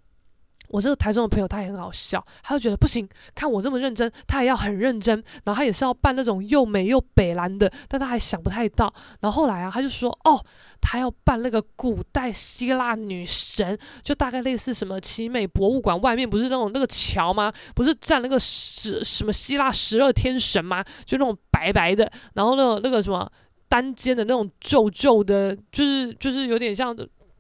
[0.70, 5.16] 我这个台中的朋友他也很好笑，他就觉得不行，看我这么认真，他也要很认真。
[5.44, 8.94] 然后他也是要扮那种又美又北蓝的，但他还想不太到。
[9.20, 10.40] 然后后来啊，他就说哦，
[10.80, 17.52] 他要扮那个古代希腊女神，就大概类似什么奇美博物馆外面不是那种那个桥吗？
[17.74, 20.84] 不是站那个十什么希腊十二天神吗？
[21.04, 23.28] 就那种白白的，然后那个那个什么
[23.68, 26.96] 单肩的那种皱皱的，就是就是有点像。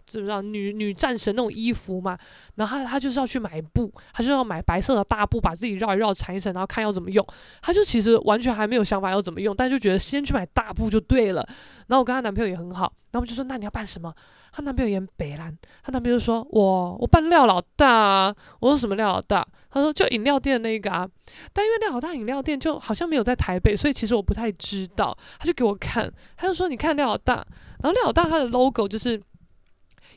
[0.09, 2.17] 知不知道女女战神那种衣服嘛？
[2.55, 7.25] 然后他他就是要去买布，他就要买白色的大布，把自己绕一绕缠一缠，然后看要怎么用。
[7.61, 11.47] 他就其实完全还没有想法要怎么用，但就觉得先去买大布就对了。
[11.87, 14.13] 然后我跟她男朋友也很好，然后我就说那你要扮什么？
[14.51, 18.35] 她男朋友演北兰，她男朋友说我我扮廖老大。
[18.59, 19.45] 我说什么廖老大？
[19.71, 21.07] 他说就饮料店那个啊。
[21.53, 25.15] 但因为廖老大饮料店就好像没有在台北，所以其实我不太知道。
[25.37, 27.35] 他就给我看，他就说你看廖老大，
[27.81, 29.21] 然后廖老大他的 logo 就是。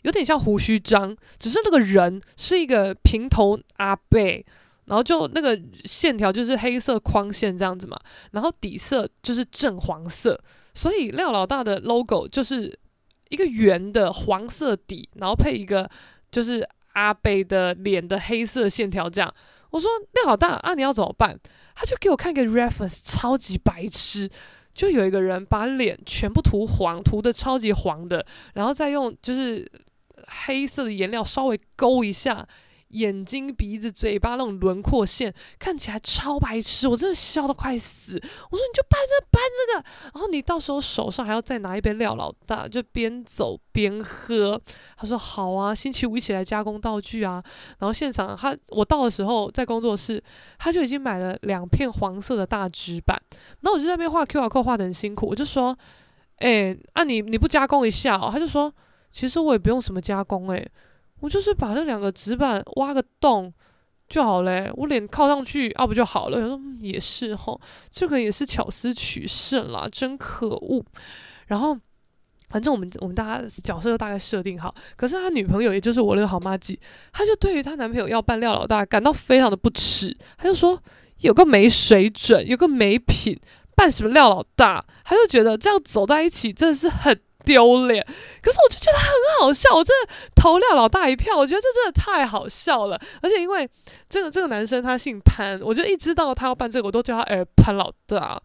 [0.02, 4.44] 有点像胡须章，只是那个人是一个平头阿贝，
[4.86, 7.96] 然后就那个线条就是黑色框线这样子嘛，
[8.32, 10.38] 然后底色就是正黄色，
[10.74, 12.76] 所以廖老大的 logo 就是
[13.28, 15.88] 一个圆的黄色底，然后配一个
[16.32, 19.32] 就是阿贝的脸的黑色线条这样。
[19.70, 21.38] 我说廖老大啊，你要怎么办？
[21.74, 24.28] 他就给我看个 reference，超级白痴。
[24.74, 29.70] 就有一个人把脸全部涂黄，涂的超级黄的，然后再用就是。
[30.44, 32.46] 黑色的颜料稍微勾一下
[32.88, 38.16] 眼睛、鼻子、嘴巴那种轮廓线，看起来超白痴，我真的笑得快死。
[38.16, 44.60] 我说你就搬这搬这个，然后你到时候手上还要再拿一杯料老大，就边走边喝。
[44.98, 47.42] 他说好啊，星期五一起来加工道具啊。
[47.78, 50.22] 然后现场他我到的时候在工作室，
[50.58, 53.18] 他就已经买了两片黄色的大纸板。
[53.60, 55.74] 然后我就在那边画 QR code 画得很辛苦，我就说，
[56.36, 58.28] 哎、欸，啊你你不加工一下哦？
[58.30, 58.70] 他就说。
[59.12, 60.68] 其实我也不用什么加工诶，
[61.20, 63.52] 我就是把那两个纸板挖个洞
[64.08, 66.38] 就好嘞，我脸靠上去啊不就好了？
[66.38, 67.56] 我说也是哈，
[67.90, 70.84] 这个也是巧思取胜啦，真可恶。
[71.46, 71.78] 然后
[72.48, 76.80] 反正我们我们大家角色都大概设定好，可是他女朋友也就是我那个好麻吉，
[77.12, 80.82] 他就对于她男朋友要扮廖老大感到非常的不耻，她就说
[81.20, 83.38] 有个没水准，有个没品，
[83.76, 84.84] 扮什么廖老大？
[85.04, 87.20] 她就觉得这样走在一起真的是很。
[87.44, 88.04] 丢脸。
[88.42, 89.08] 可是我就觉得很
[89.40, 91.36] 好笑，我真的投了老大一票。
[91.36, 93.68] 我觉得这真的太好笑了，而且因为
[94.08, 98.40] 这个这个男生他姓潘，我就一知道他要办这个，我都叫他哎潘老大。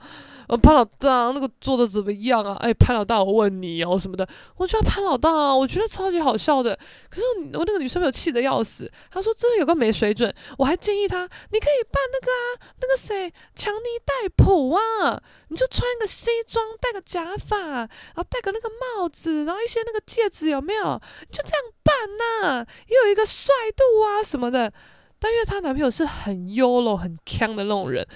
[0.47, 2.55] 呃，潘老大那个做的怎么样啊？
[2.61, 6.77] 哎，潘老大，我问你哦什么的，我觉得潘老大啊，我觉得超级好笑的。
[7.09, 7.23] 可是
[7.53, 10.33] 我那个女生朋友气得要死，她说真的有个没水准。
[10.57, 21.01] 我还建议她，你可以办那个啊，那个谁，强尼戴普啊，你就穿个西装，戴个假发，然后戴个那个帽子，然后一些那个戒指有没有？
[21.29, 24.71] 就这样办呐、也有一个帅度啊什么的。
[25.19, 28.07] 但因为她男朋友是很 YOLO 很锵的那种人。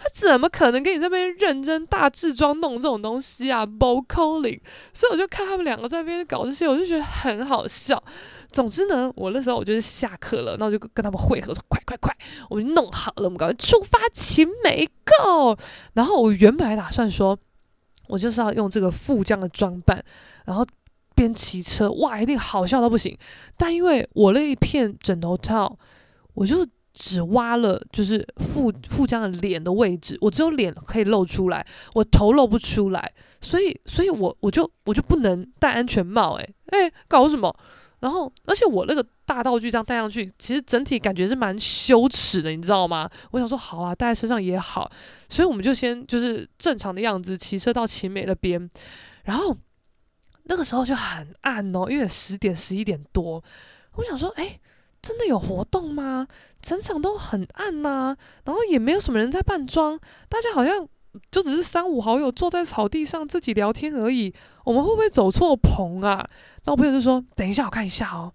[0.00, 4.60] 他怎么可能跟你这边认真大制装弄这种东西啊？Bo calling，
[4.94, 8.00] 所以我就看他们两个在那边搞这些，我就觉得很好笑。
[8.52, 12.16] 总之呢，我那时候我就是下课了，那我就跟他们会合，说快快快，
[12.48, 15.58] 我们弄好了，我们赶快出发，勤美 Go。
[15.94, 17.36] 然后我原本还打算说，
[18.06, 20.02] 我就是要用这个富江的装扮，
[20.44, 20.64] 然后
[21.16, 23.18] 边骑车，哇，一定好笑到不行。
[23.56, 25.76] 但因为我那一片枕头套，
[26.34, 26.64] 我就。
[27.00, 37.54] 只挖了就是富富江的脸的位置，我只有脸可以露出来，我头露不出来，所以，所以我我就我就不能戴安全帽，欸，诶诶，搞什么？
[38.00, 43.08] 然后，而且我那个大道具这样戴上去，其实整体感觉是蛮羞耻的，你知道吗？
[43.30, 44.90] 我想说，好啊，戴在身上也好，
[45.28, 48.68] 所以我们就先就是正常的样子骑车到秦美那边，
[49.22, 49.56] 然后
[50.44, 53.42] 那个时候就很暗哦，因为十点十一点多，
[53.94, 54.60] 我想说，诶，
[55.00, 56.26] 真的有活动吗？
[56.60, 60.86] 整场都很暗呐、然后也没有什么人在扮装，大家好像
[61.30, 64.34] 就只是三五好友坐在草地上自己聊天而已。
[64.64, 66.28] 我们会不会走错棚啊？
[66.64, 68.34] 那我朋友就说：“等一下，我看一下哦，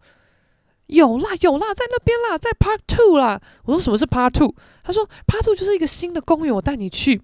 [0.88, 7.22] 有啦有啦，在那边啦，在 Part Two 啦。”我说：“什么是 Part Two？” 他说：“Part Two 就是一个新的公园，我带你去。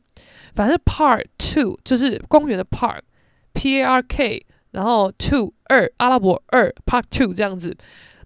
[0.54, 7.76] 反正 Part Two 就是公园的 Park，P A R K，然后 Two 二阿拉伯二 Part Two 这样子。”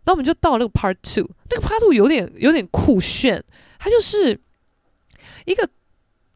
[0.05, 3.41] 那我们就到那个 Part Two，那个 Part Two 有点有点酷炫，
[3.79, 4.37] 它就是
[5.45, 5.69] 一个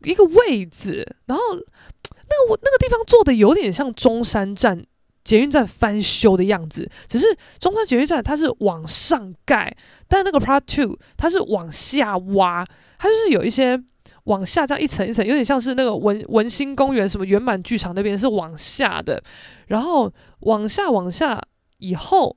[0.04, 4.86] 一个位置，然后那个我那个地方做的有点像中山站
[5.24, 9.76] 捷运站翻修的样子，只是中山捷运站它是往上盖，
[10.08, 12.66] 但那个 Part Two 它是往下挖，
[12.98, 13.84] 它就是有一些
[14.24, 19.22] 往下这样一层一层，有点像是那个文文心公园什么圆满剧场那边是往下的，
[19.68, 20.10] 然后
[20.40, 21.42] 往下往下
[21.80, 22.34] 以后。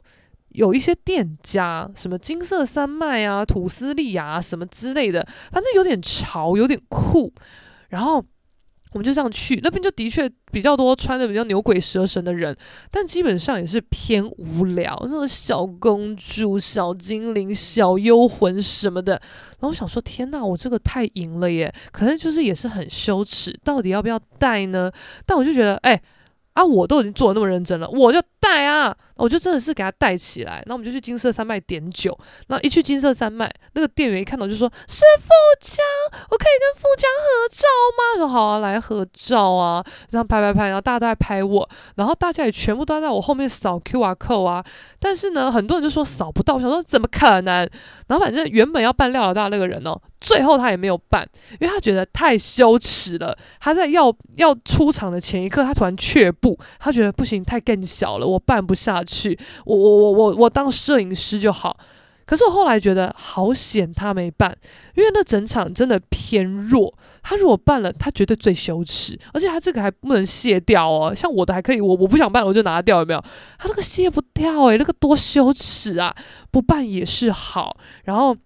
[0.51, 7.33] 有一些店家，什么金色山脉啊、土司利亚啊什么之类的，反正有点潮，有点酷。
[7.89, 8.17] 然后
[8.93, 12.57] 我们就这样去，那边就的确比较多穿的比较牛鬼蛇神的人，
[12.91, 19.13] 但基本上也是偏无聊，那种小公主、小精灵、小幽魂什么的。
[19.13, 21.73] 然后我想说，天呐，我这个太淫了耶！
[21.93, 24.91] 可能就是也是很羞耻，到底要不要带呢？
[25.25, 26.03] 但我就觉得，哎。
[26.55, 26.65] 啊！
[26.65, 28.95] 我都已经做的那么认真了，我就带啊！
[29.17, 30.63] 我就真的是给他带起来。
[30.67, 32.17] 那我们就去金色山脉点酒。
[32.49, 35.29] 那一去金色山脉，那个店员一看到就说：“是富
[35.61, 35.85] 江，
[36.31, 44.65] 我可以跟富江合照吗？”我说：“好啊，来合照啊！”这样拍拍拍，然后大家都在拍我，然后大家也全部都在我后面扫 QR code 啊。
[44.99, 47.69] 但是呢，很多人就说扫不到，想说怎么可能？
[48.09, 50.01] 然后反正原本要扮廖老大那个人哦。
[50.21, 51.27] 最后他也没有办，
[51.61, 53.37] 因为他觉得太羞耻了。
[53.59, 59.39] 他在要要出场的前一刻，他突然却步，他觉得不行，太更小了，我办不下去。
[59.65, 61.77] 我我我我我当摄影师就好。
[62.27, 64.57] 可是我后来觉得好险，他没办，
[64.95, 66.95] 因为那整场真的偏弱。
[67.23, 71.13] 他如果办了，他绝对最羞耻，而且他这个还不能卸掉哦。
[71.13, 73.21] 像我的还可以，我我不想办，我就拿掉，有没有？
[73.59, 76.15] 他那个卸不掉诶、那个多羞耻啊！
[76.53, 78.37] 不办也是好，然后。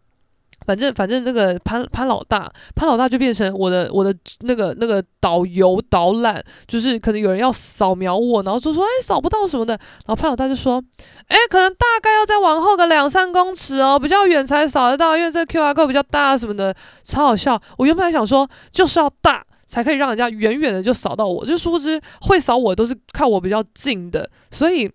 [0.66, 10.82] 反正反正那个潘潘老大，潘老大就变成我的我的那个那个导游导览，就是可能有人要扫描我，然后就说哎扫不到什么的，然后潘老大就说
[11.28, 17.60] 哎可能大概要再往后个两三公尺哦，比较远才扫得到，因为这个 QR code 比较大什么的，超好笑。
[17.78, 24.90] 我原本还想说就是要大才可以让人家远远的就扫到我，就殊不知会扫我都是靠我比较近的，所以。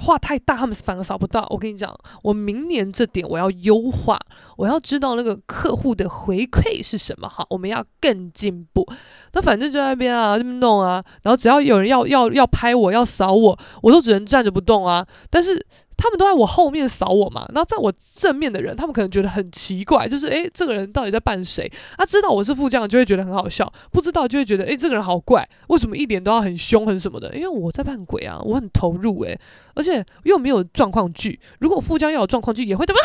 [0.00, 1.46] 话太大，他们反而扫不到。
[1.50, 4.18] 我跟你讲，我明年这点我要优化，
[4.56, 7.28] 我要知道那个客户的回馈是什么。
[7.28, 8.86] 好，我们要更进步。
[9.32, 15.06] 那反正就在那边啊，这么弄啊，然后只要有人要要要拍我，要扫我，我都只能站着不动啊。
[15.28, 15.66] 但是。
[16.00, 21.70] 他们都在我后面扫我嘛，然后在我正面的人，他们可能觉得很奇怪，就是诶，这个人到底在扮谁？
[21.98, 27.34] 他知道我是副将，就会觉得很好笑；不知道就会觉得诶，这个人好怪，为什么一点都要很凶很什么的？
[27.34, 29.38] 因为我在扮鬼啊，我很投入诶，
[29.74, 31.38] 而且又没有状况剧。
[31.58, 33.00] 如果副将要有状况剧，也会怎么？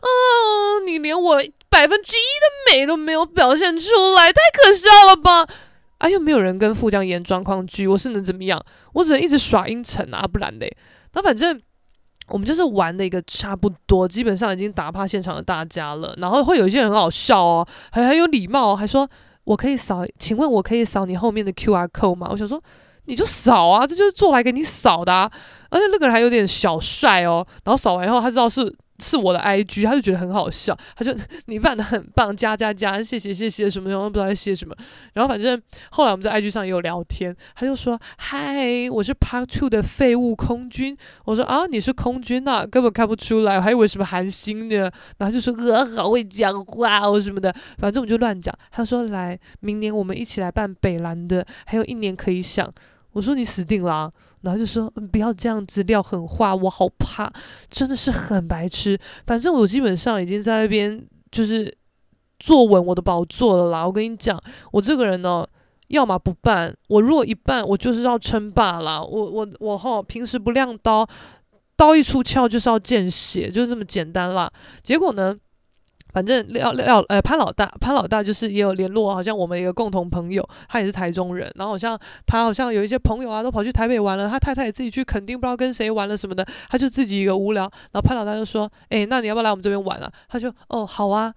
[0.00, 5.46] 嗯， 你连我百分之一的美都没有表现出来，太可笑了吧？
[5.98, 8.64] 啊，又没有人跟副将演状况剧，我是能怎么样？
[8.92, 10.76] 我只能一直耍阴沉啊，不然嘞。
[11.12, 11.60] 那反正
[12.28, 16.14] 我们就是玩的一个差不多，基本上已经打趴现场的大家了。
[16.18, 19.08] 然后会有一些人很好笑哦，还很有礼貌，还说
[19.44, 22.28] 我可以扫，请问我可以扫你后面的 QR code 吗？
[22.30, 22.62] 我想说
[23.06, 25.30] 你就扫啊，这就是做来给你扫的啊。
[25.70, 28.74] 而且那个人还有点小帅哦，然后扫完以后他知道是。
[29.00, 31.14] 是我的 IG，他就觉得很好笑，他就
[31.46, 34.74] 你办得很棒，加加加，谢谢谢谢什么，然后不知道在谢什么。
[35.12, 40.96] 然后反正后来我们在 IG 上也有聊天，他就说：“嗨，我是 Part Two 的废物空军。”
[41.26, 48.52] 我说：“啊，你是空军啊，根本看不出来，我还以为什么韩星呢。”然后就说：“呃，好会讲话哦什么的。”反正我们就乱讲。
[48.72, 52.68] 他说：“来，明年我们一起来办北蓝的，还有一年可以想。”
[53.12, 57.32] 我说：“你死定了。”然后就说、嗯、不要这样子撂狠话，我好怕，
[57.68, 58.96] 真的是很白痴。
[59.26, 61.76] 反正我基本上已经在那边就是
[62.38, 63.84] 坐稳我的宝座了啦。
[63.84, 64.40] 我跟你讲，
[64.70, 65.44] 我这个人呢，
[65.88, 69.02] 要么不办，我如果一办，我就是要称霸啦。
[69.02, 71.08] 我我我哈，平时不亮刀，
[71.76, 74.48] 刀一出鞘就是要见血，就是这么简单啦。
[74.82, 75.36] 结果呢？
[76.18, 81.96] 反正廖廖呃潘老大潘老大就是也有联络，好像我们一个共同朋友，他也是台中人，然后好像
[82.26, 90.10] 他好像有一些朋友啊都跑去台北玩了，他太太也自己去肯定不知道跟谁玩了什么的，他就自己一个无聊，然后潘老大就说，诶，那你要不要来我们这边玩啊？
[90.28, 91.32] 他就哦好啊。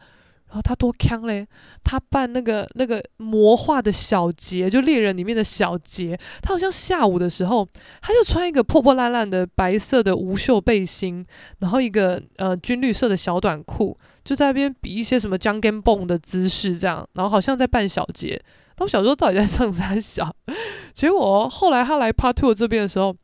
[0.51, 1.47] 然后他多锵嘞！
[1.81, 6.19] 他扮那个那个魔化的小杰，就猎人里面的小杰。
[6.41, 7.65] 他好像下午的时候，
[8.01, 11.25] 他就穿一个破破烂烂的白色的无袖背心，
[11.59, 17.07] 然后一个呃军绿色的小短裤，就在那边比一些什么将跟蹦的姿势，这样。
[17.13, 18.37] 然后好像在扮小杰。
[18.77, 20.35] 那我小时候到底在上啥小？
[20.91, 23.15] 结果后来他来 Part Two 这边的时候。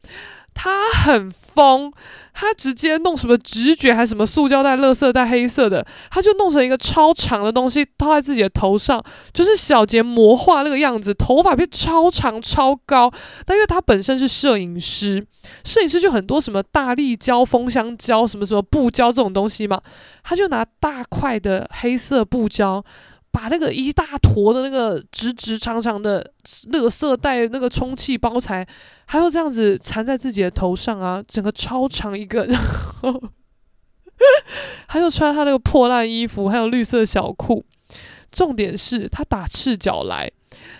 [0.60, 1.94] 他很疯，
[2.34, 9.02] 他直接弄什么直觉还是什么塑胶袋、垃圾袋，黑色的，他就弄成一个超长的东西套在自己的头上，
[9.32, 13.14] 就是小杰魔化那个样子，头发变超长超高。
[13.46, 15.24] 但因为他本身是摄影师，
[15.64, 19.80] 摄影师就很多什么大力胶、封箱胶、什么什么布胶这种东西嘛，
[20.24, 22.84] 他就拿大块的黑色布胶。
[23.32, 26.32] 把那个一大坨的那个直直长长的
[26.72, 28.68] 垃圾袋那个充气包材，
[29.06, 32.60] 还有这样子缠在自己的头上啊，整个超长一个，然
[33.02, 33.22] 后
[34.88, 37.64] 他就穿他那个破烂衣服，还有绿色小裤。
[38.32, 40.30] 重点是他打赤脚来，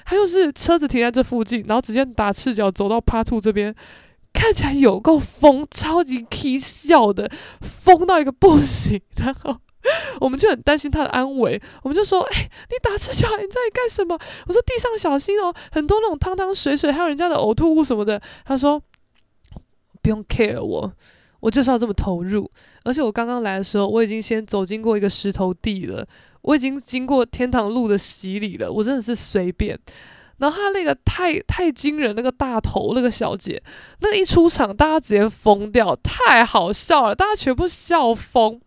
[0.06, 3.74] 他就是车子停在这附近，然后直接打赤脚走到 Part Two 这边，
[4.34, 7.32] 看起来有够疯，超级起笑的，
[7.62, 9.58] 疯到一个不行，然后。
[10.20, 14.18] 我们就很担心他的安危，我们就说：“哎，你打赤脚，你在干什么？”
[14.48, 18.82] 我说：“地上小心哦，很多那种汤汤水水，还有人家的呕吐物什么的。”他说
[20.02, 20.92] ：“不用 care 我，
[21.40, 22.50] 我就是要这么投入。
[22.84, 26.06] 而且我刚刚来的时候，我已经先走经过一个石头地了，
[26.42, 29.80] 我已经经过天堂路的洗礼了，我真的是随便。”
[30.40, 33.60] 然后他那个太太惊人，那个大头那个小姐，
[34.02, 38.60] 那一出场，大家直接疯掉，太好笑了，大家全部笑疯，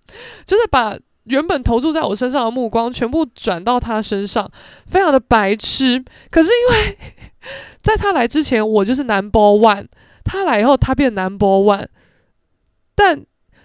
[0.44, 4.50] 就是把原本投注在我身上的目光全部转到他身上，
[4.86, 6.04] 非常的白痴。
[6.28, 6.98] 可是因为
[7.80, 9.86] 在他来之前，我就是 number one，
[10.24, 11.86] 他来以后，他变 number one。
[12.96, 13.24] 但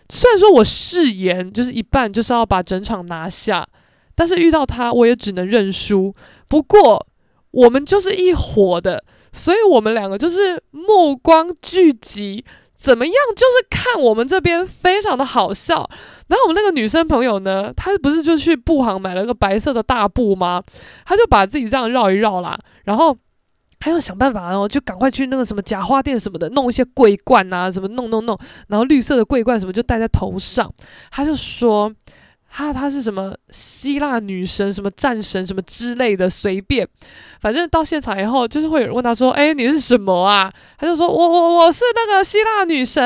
[0.09, 3.67] 虽然说我誓言就是一半就是要把整场拿下，
[4.13, 6.13] 但是遇到他，我也只能认输。
[6.47, 7.07] 不过。
[7.55, 9.01] 我们就是一伙的，
[9.31, 12.43] 所以我们两个就是目光聚集，
[12.75, 13.13] 怎么样？
[13.33, 15.89] 就是看我们这边非常的好笑。
[16.27, 20.61] 然后我们那个女生朋友呢，她不是就去布行买了个白色的大布吗？
[21.05, 23.15] 她就把自己这样绕一绕啦，然后
[23.79, 28.37] 还要想办法哦，就赶快去那个什么假花店什么的，弄一些桂冠啊，什么弄弄弄，
[28.67, 30.69] 然后绿色的桂冠什么就戴在头上。
[31.09, 31.89] 她就说。
[32.57, 36.87] 他他是什么希腊女神，什么战神，什么之类的，随便，
[37.41, 40.49] 反正到现场以后，就是会有人问他说：“哎，你是什么啊？”
[40.79, 43.03] 他就说：“我我我是那个希腊女神。”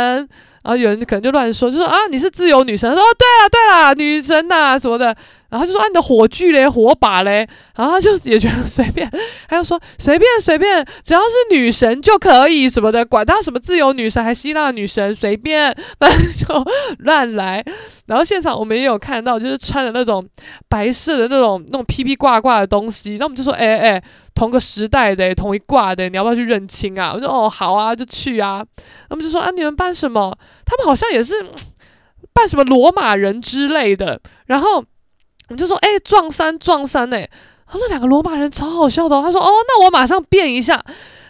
[0.61, 5.17] 然后有人可能就乱说，就说：“啊，你是自由女神。”说：“哦，对了对了，女神呐、什么的。”
[5.49, 9.09] 然后就说：“啊，你的火炬嘞，火把嘞。”然后就也觉得随便，
[9.47, 16.65] 他就说：“随便随便，只要是女神就可以什么的，管他什么自由女神还希腊女神，随便，反正就
[16.99, 17.63] 乱来。”
[18.05, 20.27] 然后现场我们也有看到，就是穿的那种
[20.67, 23.17] 白色的那种那种披披挂挂的东西。
[23.19, 24.03] 那我们就说：“哎哎，
[24.35, 28.63] 同个时代的，同一挂的，你要不要去认亲啊？”我说：“哦，好啊，就去啊。”
[29.09, 31.33] 他们就说：“啊，你们办什么？”他们好像也是
[32.33, 34.83] 办什么罗马人之类的，然后。
[35.49, 40.77] 我们就说，哎、撞衫撞衫，哎，然后那两个罗马人超好笑的、他说，哦，那我马上变一下，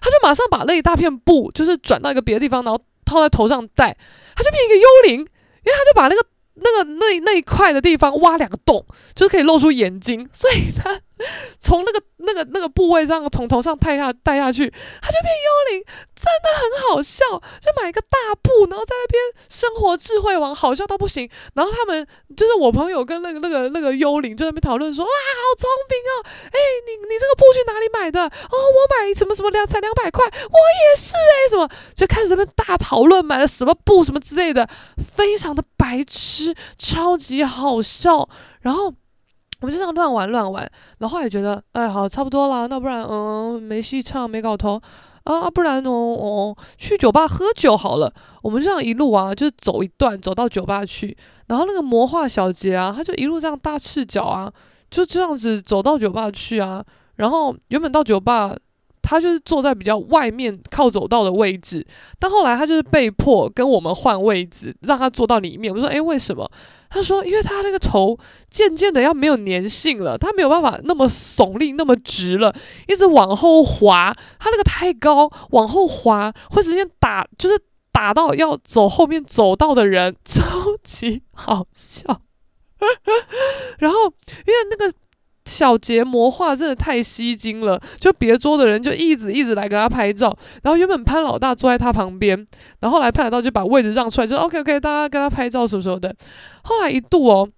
[0.01, 3.95] 他就马上把那一大片布，就是转到一个别的地方，然后套在头上戴，
[4.35, 10.99] 他就变一个幽灵，因为他就把那个那个那那一块的地方挖两个洞，就是可以露出眼睛，所以他
[11.59, 14.69] 从那个那个那个部位这样从头上戴下戴下去，
[15.01, 17.25] 他就变幽灵，真的很好笑。
[17.59, 21.29] 就买一个大布，然后在那边生活智慧王，好笑到不行。
[21.53, 22.05] 然后他们
[22.35, 26.11] 就是我朋友跟那个那个那个幽灵就在那边讨论说：“哇，好聪明哦！
[26.51, 28.21] 哎，你你这个布去哪里买的？
[28.21, 34.67] 哦，我买什么什么两才两百块，我也是哎，什么就开始在那边大讨论买了什么布什么之类的，
[35.15, 38.27] 非常的白痴，超级好笑。
[38.61, 38.93] 然后。
[39.61, 42.65] 我们就这样乱玩乱玩，然后也觉得，哎，好，差不多啦。
[42.67, 44.81] 那不然，嗯，没戏唱，没搞头
[45.25, 48.13] 啊，不然哦哦，去酒吧喝酒好了。
[48.41, 51.17] 我们这样一路啊，就走一段，走到酒吧去。
[51.47, 54.51] 然后那个魔化小杰啊，他就一路这样大赤脚啊，
[54.89, 56.83] 就这样子走到酒吧去啊。
[57.17, 58.55] 然后原本到酒吧，
[59.09, 61.83] 他就是坐在比较外面靠走道的位置，
[62.19, 65.73] 但后来他就是被迫跟我们换位置，让他坐到里面。
[65.73, 66.47] 我说，哎，为什么？
[66.91, 68.15] 他说：“因为他那个头
[68.51, 72.53] 渐渐的要没有粘性了，他没有办法那么耸立、那么直了，
[72.87, 74.15] 一直往后滑。
[74.37, 77.59] 他那个太高，往后滑会直接打，就是
[77.91, 80.43] 打到要走后面走道的人， 超
[80.83, 82.21] 级好笑。
[83.79, 84.93] 然后因为那个。”
[85.49, 92.37] 小杰魔化真的太吸睛了，就别桌的人就一直一直来跟他拍照，然后原本潘老大坐在他旁边，
[92.79, 96.15] 然后后来潘老大就把位置让出来，就 OK OK，大家跟他拍照什么什么的。
[96.61, 97.49] 后来一度哦，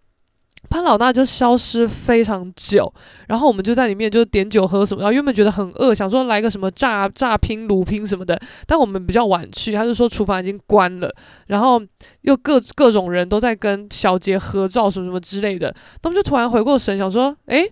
[0.72, 2.92] 潘老大就消失非常久，
[3.28, 11.14] 然后我们就在里面就点酒喝什么，然后原本觉得很饿，想说来个什么炸炸拼卤拼什么的，但我们比较晚去，他就说厨房已经关了，
[11.48, 11.82] 然后
[12.22, 17.72] 又各各种人都在跟小杰合照什么什么之类的，他们就突然回过神想说，诶。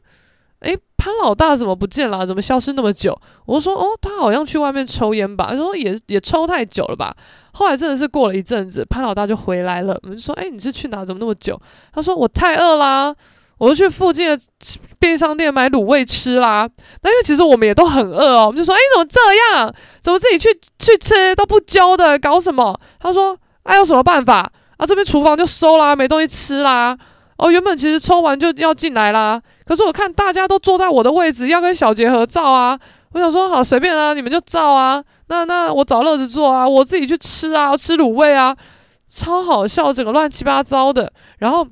[0.61, 2.25] 诶，潘老大怎么不见了？
[2.25, 3.17] 怎么消失那么久？
[3.45, 5.47] 我说，哦，他好像去外面抽烟吧。
[5.49, 7.15] 他说也也抽太久了吧。
[7.53, 9.97] 后来真的是过了一阵子，潘老大就回来了。
[10.03, 11.05] 我们就说，诶，你是去哪？
[11.05, 11.59] 怎么那么久？
[11.93, 13.15] 他说我太饿啦，
[13.57, 14.39] 我就去附近的
[14.99, 16.69] 便利商店买卤味吃啦。
[17.03, 19.19] 那因为其实我们也都很饿哦，我们就说，诶，怎么这
[19.57, 19.73] 样？
[20.01, 22.19] 怎么自己去去吃都不揪的？
[22.19, 22.77] 搞什么？
[22.99, 24.51] 他说，哎，有什么办法？
[24.75, 26.97] 啊，这边厨房就收啦，没东西吃啦。
[27.37, 32.79] 哦，原本其实抽完就要进来啦，可是我看大家都坐在我的位置，要跟小杰合照啊。
[33.11, 35.03] 我想说好随便啊，你们就照啊。
[35.27, 38.57] 那那我找乐子做啊，我自己去吃啊，吃卤味啊，
[39.07, 41.13] 超好笑，整个乱七八糟的。
[41.37, 41.63] 然后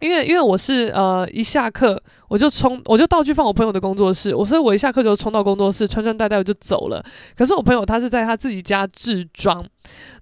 [0.00, 7.02] 因为因为我是呃一下课我就冲，我就道具放我朋友的工作室，我所以我一下课就冲到工作室，穿穿戴戴我就走了。
[7.34, 9.64] 可是我朋友他是在他自己家置装。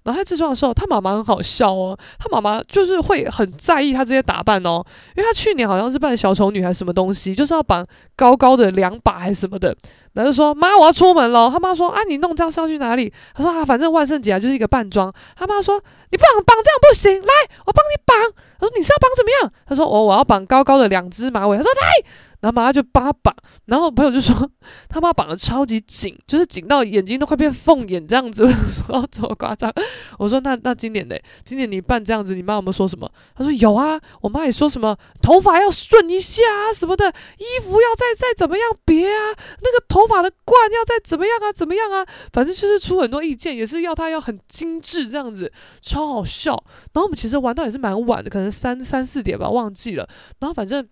[0.03, 1.97] 然后他自装的时候，他妈妈很好笑哦。
[2.17, 4.83] 他妈妈就是会很在意他这些打扮哦，
[5.15, 7.85] 因为他去年好像是扮小丑女还是什么东西，就是要绑
[8.15, 9.75] 高高的两把还是什么的。
[10.13, 15.81] 然后就说：“妈，我要出门了。”他妈说：“啊，你弄这样是要去哪里？”他说：“啊，反正万圣节啊，就是一个扮装。”他妈说
[16.11, 17.33] ：“你不绑绑这样不行，来，
[17.65, 18.17] 我帮你绑。”
[18.59, 22.09] 他说：“你是要绑怎么样？”他说：“我我要绑高高的两只马尾。”他说：“来。”
[22.41, 23.35] 然后妈妈就帮他绑，
[23.65, 24.35] 然后朋友就说
[24.89, 28.43] 他妈绑的超级紧，就是紧到眼睛都快变凤眼这样子。
[28.45, 29.71] 我说这么夸张？
[30.17, 31.15] 我说那那今年呢？
[31.45, 33.09] 今年你扮这样子，你妈有没有说什么？
[33.35, 46.51] 他说有啊，我妈也说什么头发要顺一下啊什么的，衣服要再再怎么样别啊，那个头发的冠要再怎么样啊怎么样啊，反正就是出很多意见，也是要他要很精致这样子，超好笑。
[46.93, 50.09] 然后我们其实玩到也是蛮晚的，可能三三四点吧，忘记了。
[50.39, 50.89] 然后反正。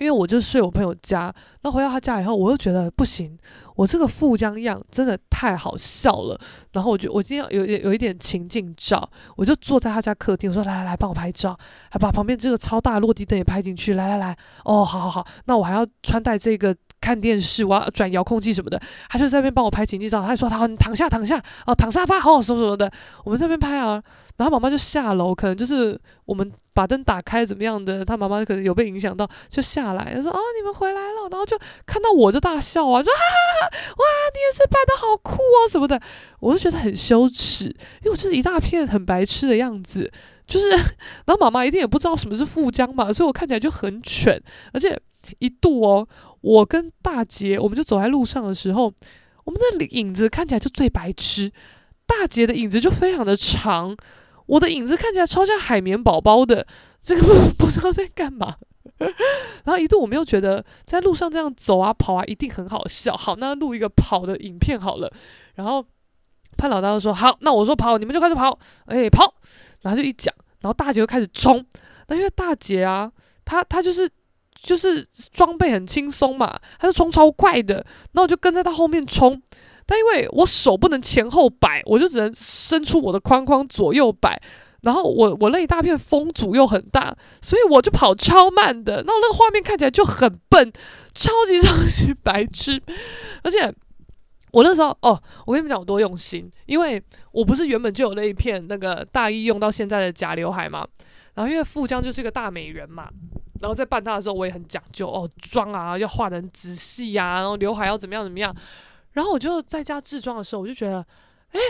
[0.00, 3.38] 因为我就睡我朋友家，那回到他家以后，我又觉得不行，
[3.76, 6.40] 我这个富江样真的太好笑了。
[6.72, 11.54] 然后我就我今天有有有一点情境照，我就坐在他家客厅，我说来来来，帮我拍照，
[11.90, 14.34] 还把旁边这个超大落地灯也拍进去，来来来，
[14.64, 18.80] 哦，好好好，那我还要穿戴这个看电视，我要转遥控器什么的，
[19.10, 22.90] 他就在那边帮我拍情境照，他就说他，你躺下躺下，哦，躺沙发，好好什么什么的，
[23.22, 24.02] 我们在边拍啊。
[24.40, 36.00] 然后妈妈就下楼，可能就是我们把灯打开怎么样的，他妈妈可能有被影响到，就下来，他说：“哦，你们回来了。”然后就看到我就大笑啊，说：“哈哈哈，哇，你也是扮得好酷哦什么的。”
[36.40, 40.10] 我就觉得很羞耻，因为我就是一大片很白痴的样子，
[40.46, 44.98] 就是，然后妈妈一定也不知道什么是富江嘛，所以我看起来就很蠢，而且
[45.38, 46.08] 一度哦，
[46.40, 48.90] 我跟大姐，我们就走在路上的时候，
[49.44, 51.52] 我们的影子看起来就最白痴，
[52.06, 53.94] 大姐的影子就非常的长。
[54.50, 56.66] 我的影子看起来超像海绵宝宝的，
[57.00, 58.56] 这个 不知道在干嘛。
[59.64, 65.10] 然后一度我们又觉得在路上这样走啊跑啊一定很好笑，好，那录一个跑的影片好了。
[65.54, 65.84] 然后
[66.58, 69.32] 潘老大就说：“好，那我说跑，你们就开始跑，哎，跑。”
[69.82, 71.64] 然后就一讲，然后大姐就开始冲。
[72.08, 73.10] 那因为大姐啊，
[73.44, 74.10] 她她就是
[74.60, 77.76] 就是装备很轻松嘛，他就冲超快的，
[78.12, 79.40] 然后我就跟在他后面冲。
[79.90, 84.40] 但因为我手不能前后摆，我就只能伸出我的框框左右摆。
[84.82, 87.12] 然后我我那一大片风阻又很大，
[87.42, 90.72] 所以我就跑超慢的，然后那个画面看起来就很笨，
[91.12, 92.80] 超级超级白痴。
[93.42, 93.74] 而且
[94.52, 100.86] 我那时候哦，我跟你们讲我多用心，因为我不是原本就有那一片那个大一用到现在的假刘海嘛，
[101.34, 103.10] 然后因为富江就是个大美人嘛，
[103.60, 108.54] 然后在扮他的时候我也很讲究哦，妆啊要画得很仔细呀、然后刘海要怎么样怎么样，
[109.12, 111.04] 然后我就在家置装的时候，我就觉得，
[111.52, 111.60] 哎，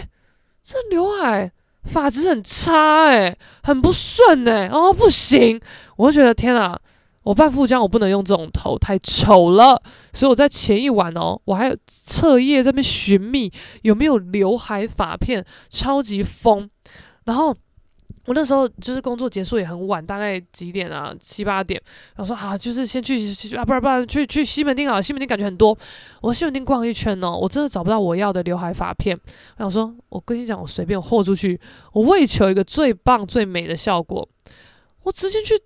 [0.62, 1.52] 这刘海。
[1.82, 5.58] 发质很差诶、很不顺诶、哦不行，
[5.96, 6.78] 我就觉得天啊，
[7.22, 9.82] 我扮富江我不能用这种头，太丑了。
[10.12, 16.68] 所以我在前一晚哦，我还有彻夜在那边寻觅有没有刘海发片，超级疯，
[17.24, 17.56] 然后。
[18.30, 21.12] 我那时候就是工作结束也很晚，大概几点啊？
[21.18, 21.82] 七八点。
[22.14, 23.16] 然后说啊，就是先去
[23.56, 25.02] 啊，不然不然去去西门町啊。
[25.02, 25.76] 西门町感觉很多。
[26.20, 29.18] 我西门町逛一圈哦，我真的找不到我要的刘海发片。
[29.56, 31.60] 我想说，我跟你讲，我随便豁出去，
[31.92, 34.28] 我为求一个最棒最美的效果，
[35.02, 35.60] 我直接去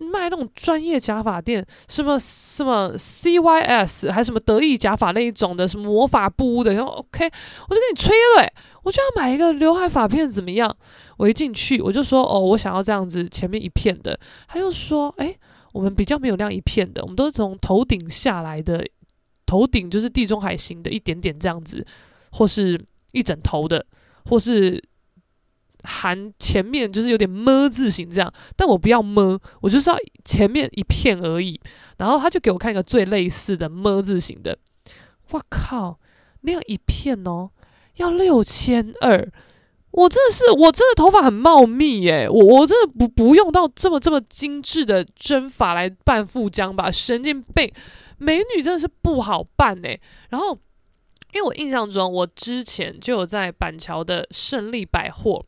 [0.00, 6.74] 卖那种专业假发店，什么什么 CYS，还是什么得意假发那一种的，什么魔法布的。
[6.74, 7.30] 然后 OK，
[7.68, 8.52] 我就跟你吹了，
[8.82, 10.76] 我就要买一个刘海发片，怎么样？
[11.18, 14.18] 我一进去，我就说哦，我想要这样子前面一片的。
[14.46, 15.36] 他又说，哎，
[15.72, 18.86] 我们比较没有那样一片的，我们都是从头顶下来的，
[19.44, 21.84] 头顶就是地中海型的，一点点这样子，
[22.30, 23.84] 或是一整头的，
[24.26, 24.80] 或是
[25.82, 28.32] 含前面就是有点么字形这样。
[28.54, 31.60] 但我不要么，我就是要前面一片而已。
[31.96, 34.56] 然后他就给我看一个最类似的么字形的，
[35.30, 35.98] 我靠，
[36.42, 37.50] 那样一片哦，
[37.96, 39.28] 要六千二。
[39.98, 47.68] 我真的是，我真的头发很茂密耶，我我真的不不用到这么这么精致的针法来扮富江吧，神经病！
[48.16, 49.98] 美女真的是不好扮哎。
[50.30, 50.56] 然后，
[51.32, 55.44] 因为我印象中，我之前就有在板桥的胜利百货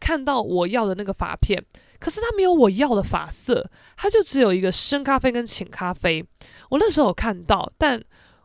[0.00, 1.64] 看到我要的那个发片，
[2.00, 6.26] 可是它没有我要的发色，它就只有一个深咖啡跟浅咖啡。
[6.70, 8.02] 我那时候有看到，但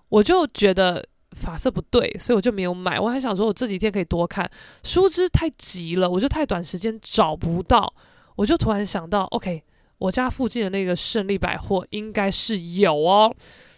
[0.10, 1.04] 我就觉得。
[1.38, 3.00] 发色不对，所以我就没有买。
[3.00, 4.50] 我还想说，我这几天可以多看。
[4.84, 7.94] 殊不知太急了，我就太短时间找不到。
[8.36, 9.64] 我就突然想到，OK，
[10.00, 13.34] 我家附近的那个胜利百货应该是有哦。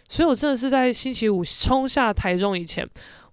[0.08, 2.88] 所以我真的是在星期五冲下台中以前。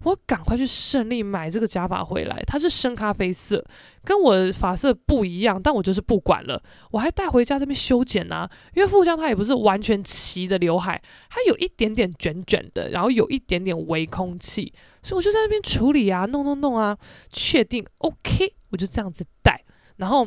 [0.08, 3.62] 我赶快去胜利买这个假发回来，它是深咖啡色，
[4.06, 8.50] 跟我的发色不一样，但我就是不管了，我还带回家这边修剪啊。
[8.74, 14.72] 因为富江它也不是完全齐的刘海，它有一点点卷卷的，然后有一点点微空气，
[15.04, 16.98] 所以我就在那边处理啊，弄弄弄啊，
[17.30, 19.62] 确定 OK，我就这样子戴。
[19.98, 20.26] 然后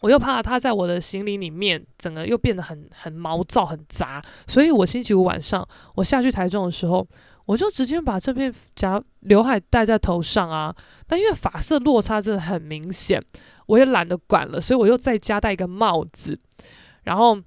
[0.00, 7.06] 我又怕它在我的行李里面整个又变得很很毛躁很杂，所以我星期五晚上我下去台中的时候。
[7.46, 10.74] 我就直接把这片假刘海戴在头上啊，
[11.06, 13.22] 但因为发色落差真的很明显，
[13.66, 16.38] 我也懒得管了，所以我又再加戴一个帽子，
[17.02, 17.38] 然后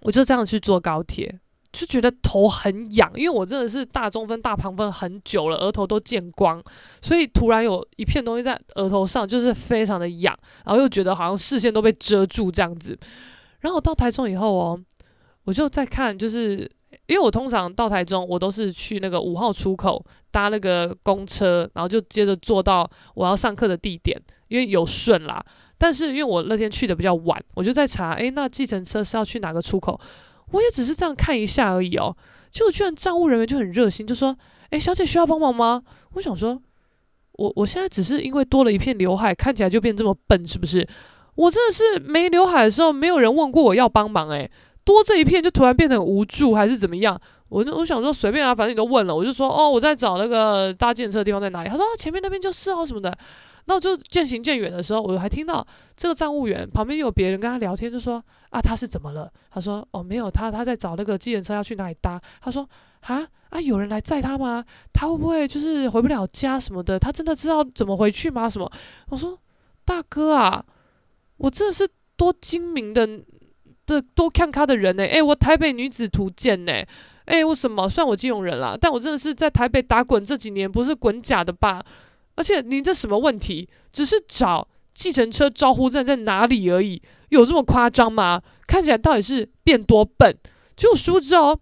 [0.00, 1.38] 我就这样去坐高铁，
[1.72, 6.60] 就觉得头很痒，因为我真的是大中分、大旁分很久了，额头都见光，
[7.00, 12.98] 所以突然有一片东西在额头上，就是非常的痒，然后又觉得好像视线都被遮住这样子，
[13.60, 14.80] 然后我到台中以后哦，
[15.44, 16.68] 我就在看就是。
[17.10, 20.00] 因为我通常到台中，我都是去那个五号出口
[20.30, 25.44] 搭那个公车，然后就接着坐到我要上课的地点，因为有顺啦。
[25.76, 30.00] 但是因为我那天去的比较晚，我就在查，诶，那计程车是要去哪个出口？
[30.52, 32.16] 我也只是这样看一下而已哦。
[32.48, 34.36] 结果居然站务人员就很热心，就说
[34.70, 35.82] ：“诶，小姐需要帮忙吗？”
[36.14, 36.62] 我想说，
[37.32, 40.86] 我我现在只是因为多了一片刘海，看起来就变这么笨，是不是？
[41.34, 44.48] 我真的是没刘海的时候，没有人问过我要帮忙，诶。
[44.90, 47.20] 多这一片就突然变得无助还是怎么样？
[47.48, 51.68] 我我想说随便啊，反正你都问了，我就说哦，我在找那个搭建车的地方在哪里？
[51.68, 53.16] 他说、啊、前面那边就是哦什么的。
[53.66, 55.64] 那我就渐行渐远的时候，我还听到
[55.96, 59.30] 这个站务员旁边有别人跟他聊天，就说啊他是怎么了？
[59.50, 62.20] 他说哦没有，他他在找那个计程车要去哪里搭。
[62.40, 62.68] 他说
[63.00, 64.64] 啊啊有人来载他吗？
[64.92, 66.98] 他会不会就是回不了家什么的？
[66.98, 68.48] 他真的知道怎么回去吗？
[68.48, 68.70] 什么？
[69.08, 69.38] 我说
[69.84, 70.64] 大哥啊，
[71.36, 73.08] 我真的是多精明的。
[73.90, 75.02] 这多看咖的人呢？
[75.02, 76.72] 诶，我台北女子图鉴呢？
[77.24, 77.88] 诶，为什么？
[77.88, 81.82] 算我金融人啦，但我真的是在台北打滚这几年，不是滚假的吧？
[82.36, 83.68] 而且你这什么问题？
[83.90, 88.40] 只是找计程车招呼站在哪里而已，有这么夸张吗？
[88.68, 90.36] 看起来到底是变多笨？
[90.76, 91.58] 就殊不知哦，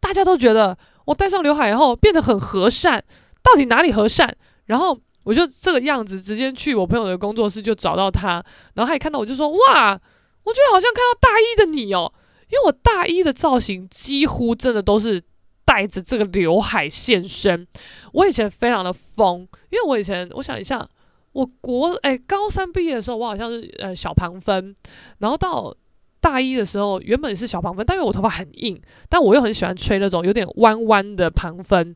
[0.00, 3.04] 大家都觉得我戴上刘海以后变得很和善，
[3.42, 4.34] 到底哪里和善？
[4.64, 8.42] 然后我就这个样子直接去我朋友的工作室就找到他，
[8.76, 10.00] 然后他一看到我就说哇。
[10.44, 12.12] 我觉得好像看到大一的你哦，
[12.50, 15.22] 因为我大一的造型几乎真的都是
[15.64, 17.66] 带着这个刘海现身。
[18.12, 19.40] 我以前非常的疯，
[19.70, 20.86] 因为我以前我想一下，
[21.32, 24.76] 我国诶、高三毕业的时候，我好像是呃小旁分，
[25.18, 25.74] 然后到
[26.20, 31.94] 大一的时候，原本是小旁分，但因为我头发很硬，但我又很喜欢吹那种有点弯弯的旁分，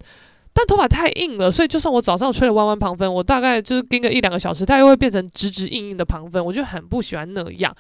[0.53, 7.75] 但头发太硬了，所以就算我早上吹了弯弯旁分，我大概就是盯个一两个小时，它又会变成直直硬硬的旁分，我就很不喜欢那样。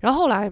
[0.00, 0.50] 然后后来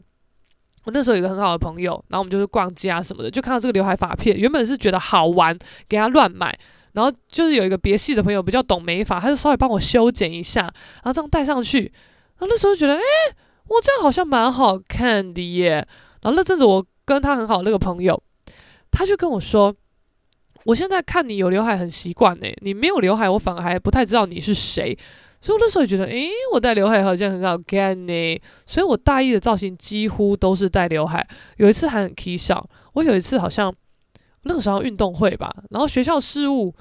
[0.85, 6.59] 我那时候有一个很好的朋友，然后我们就是逛街啊什么的，就看到这个刘海发片，原本是觉得好玩，给他乱买。
[6.93, 11.93] 然后就是有一个别系的朋友比较懂美发，他就稍微帮我修剪一下，然后这样戴上去。
[12.39, 13.03] 然后那时候觉得，诶，
[13.67, 15.87] 我这样好像蛮好看的耶。
[16.23, 18.21] 然后那阵子我跟他很好那个朋友，
[18.91, 19.73] 他就跟我说，
[20.65, 24.99] 我现在看你有刘海很习惯呢，你没有刘海我反而还不太知道你是谁。
[25.41, 28.41] 所以我那时候也觉得，诶，我戴刘海好像很好看呢。
[28.67, 31.27] 所以我大一的造型几乎都是戴刘海。
[31.57, 33.75] 有一次还很起笑，我有一次好像。
[34.43, 36.75] 那个时候运动会吧，然后学校事务，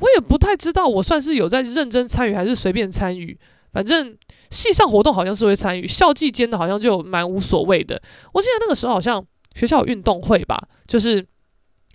[0.00, 3.38] 我也不太知道，我算是有在认真参与还是随便参与。
[3.72, 4.14] 反正
[4.50, 8.02] 系上活动好像是会参与，校际间的好像就蛮无所谓的。
[8.34, 9.24] 我记得那个时候好像
[9.54, 11.24] 学校运动会吧，就是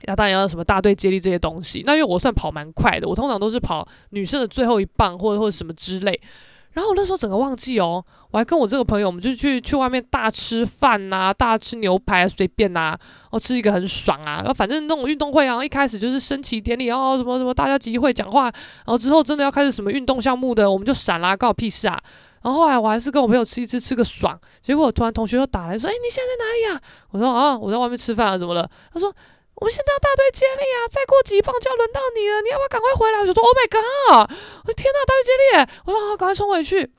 [0.08, 1.84] 要当然要什么大队接力这些东西。
[1.86, 6.20] 那因为我算跑蛮快的，我通常都是跑女生的最后一棒或者或者什么之类。
[6.74, 13.00] 然后我那时候整个忘记哦，我还跟我这个朋友，我们就去去外面大吃饭呐、啊，大吃牛排随便呐、啊，
[13.30, 14.38] 哦吃一个很爽啊。
[14.38, 22.02] 然后反正那种运动会啊，一开始就是升旗典礼哦，什么什么大家集会讲话，然后之后真的要开始什么运动项目的，我们就闪啦，关我屁事啊。
[22.42, 24.36] 然后后来我还是跟我朋友吃一吃，吃个爽。
[24.60, 26.82] 结果突然同学又打来说：“哎，你现在在哪里呀？”
[27.12, 29.14] 我说：“啊，我在外面吃饭啊，怎么了？”他说。
[29.56, 30.90] 我们现在要大队接力啊！
[30.90, 33.20] 再过几棒就要轮到你了，你要不要赶快回来？
[33.20, 34.30] 我就说：“Oh my god！”
[34.66, 36.92] 我说：“天哪，大队接力！”我说：“好，赶快冲回去。”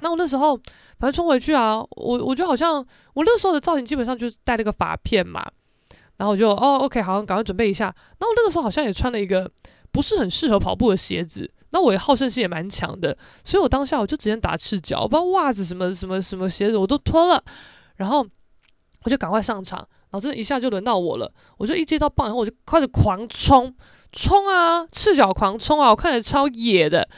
[0.00, 0.56] 那我那时候
[0.98, 5.44] 反正冲回去啊，我我就好像我那时候的造型基本上就是戴了个发片嘛，
[6.16, 7.94] 然后我就哦，OK，好，赶快准备一下。
[8.20, 9.50] 那我那个时候好像也穿了一个
[9.90, 17.42] 不是很适合跑步的鞋子，那我也好胜心也蛮强的，所以我当下我就直接打赤脚，我把袜子什么什么什么鞋子我都脱了，
[17.96, 18.26] 然后
[19.04, 19.78] 我就赶快上场。
[20.10, 23.74] 然后这一下就轮到我了，我就一接到棒然后，我就开始狂冲，
[24.12, 27.08] 冲啊，赤脚狂冲啊，我看起来超野的。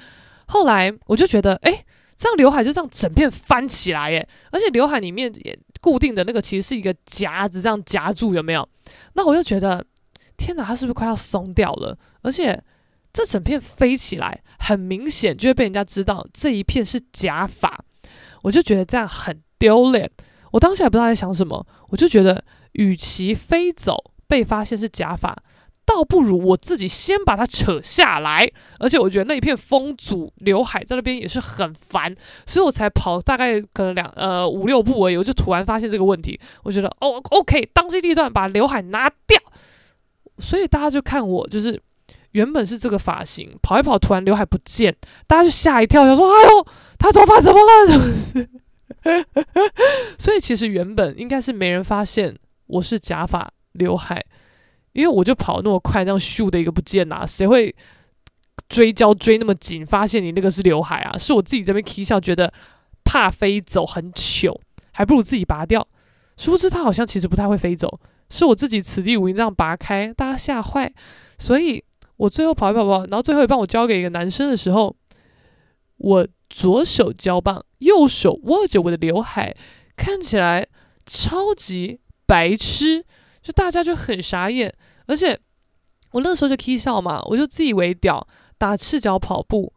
[0.47, 1.85] 后来我就觉得，诶，
[2.17, 8.69] 这样刘海就这样整片翻起来耶，而且刘海里面也固定的那个其实是一个夹子，这样夹住有没有？
[9.15, 9.85] 那我就觉得，
[10.37, 11.99] 天哪，它是不是快要松掉了？
[12.23, 12.63] 而且
[13.13, 17.85] 这整片飞起来，很明显就会被人家知道这一片是假发，
[18.43, 20.09] 我就觉得这样很丢脸。
[20.55, 22.43] 我当时也不知道在想什么，我就觉得。
[22.75, 23.97] 与其飞走
[24.27, 25.33] 被发现是假发，
[25.87, 28.51] 倒不如我自己先把它扯下来。
[28.81, 32.13] 而且我觉得那一片风阻刘海在那边也是很烦，
[32.47, 39.41] 所以我才跑大概可能两呃五六步而已，我就突然发现这个问题，我觉得哦 OK，当机立断把刘海拿掉。
[40.41, 41.81] 所以大家就看我就是
[42.33, 44.93] 原本是这个发型，跑一跑突然刘海不见，
[45.29, 46.67] 大家就吓一跳，想说哎呦，
[46.99, 48.49] 他头发怎么了？
[50.19, 52.37] 所以其实原本应该是没人发现。
[52.67, 54.25] 我是假发刘海，
[54.95, 57.73] 因为我就跑那么快，这样咻的一个不见呐、啊，谁会
[58.71, 61.19] 追焦追那么紧，发现你那个是刘海啊？
[61.19, 62.51] 是我自己这边 K 笑，觉得
[63.05, 64.59] 怕飞走很糗，
[64.93, 65.87] 还不如自己拔掉。
[66.39, 68.01] 殊不知它好像其实不太会飞走，
[68.31, 70.91] 是我自己此地无银这样拔开，大家吓坏。
[71.39, 71.85] 所以
[72.17, 74.97] 我最后跑一跑跑，然后最后一棒我交给一个男生的时候，
[75.99, 76.27] 我
[76.57, 79.53] 左手交棒，右手握着我的刘海，
[79.97, 80.69] 看起来
[81.05, 82.01] 超级。
[82.27, 83.05] 白痴，
[83.43, 84.73] 就大家就很傻眼，
[85.07, 85.39] 而且
[86.13, 88.27] 我那时候就 k 笑嘛，我就自以为屌，
[88.57, 89.71] 打赤脚跑步。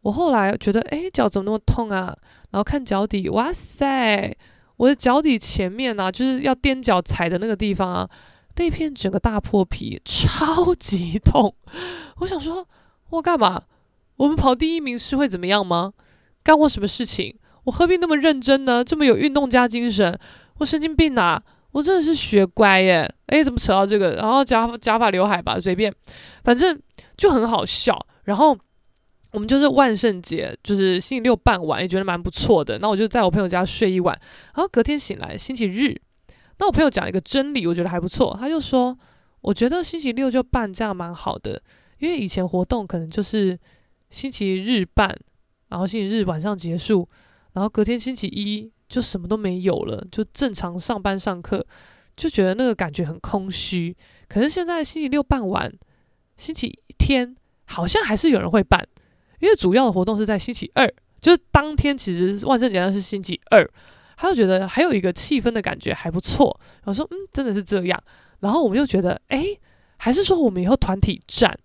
[0.00, 2.16] 我后来觉得，哎，脚怎么那么痛啊？
[2.52, 4.34] 然后看脚底，哇塞，
[4.76, 8.08] 我的脚底前面啊，就是要踮脚踩的那个地方啊，
[8.56, 11.54] 那片整个大破皮，超级痛。
[12.20, 12.66] 我想说，
[13.10, 13.64] 我干嘛？
[14.16, 15.92] 我们跑第一名是会怎么样吗？
[16.42, 17.34] 干我什么事情？
[17.64, 18.82] 我何必那么认真呢？
[18.82, 20.18] 这么有运动家精神？
[20.58, 21.42] 我神经病啊！
[21.72, 23.08] 我真的是学乖耶！
[23.26, 24.14] 诶，怎么扯到这个？
[24.14, 25.94] 然后假假发刘海吧，随便，
[26.42, 26.76] 反正
[27.16, 27.96] 就很好笑。
[28.24, 28.58] 然后
[29.32, 32.78] 我们就是万圣节，就是星期六傍晚，也觉得蛮不错的。
[32.80, 34.18] 那我就在我朋友家睡一晚，
[34.54, 35.94] 然后隔天醒来星期日。
[36.58, 38.36] 那我朋友讲了一个真理，我觉得还不错。
[38.40, 38.98] 他就说，
[39.40, 41.62] 我觉得星期六就办这样蛮好的，
[41.98, 43.56] 因为以前活动可能就是
[44.10, 45.16] 星期日办，
[45.70, 47.08] 然后星期日晚上结束，
[47.54, 48.70] 然后隔天星期一。
[48.90, 51.64] 就什么都没有了，就正常上班上课，
[52.16, 53.96] 就觉得那个感觉很空虚。
[54.28, 55.72] 可是现在星期六办完，
[56.36, 58.84] 星期天好像还是有人会办，
[59.38, 63.64] 因为主要的活动是在星期二，就是当天其实万圣节那是星期二，
[64.16, 66.58] 他就觉得还有一个气氛的感觉还不错。
[66.82, 68.02] 我说嗯，真的是这样。
[68.40, 69.56] 然后我们又觉得，诶，
[69.98, 71.56] 还是说我们以后团体战，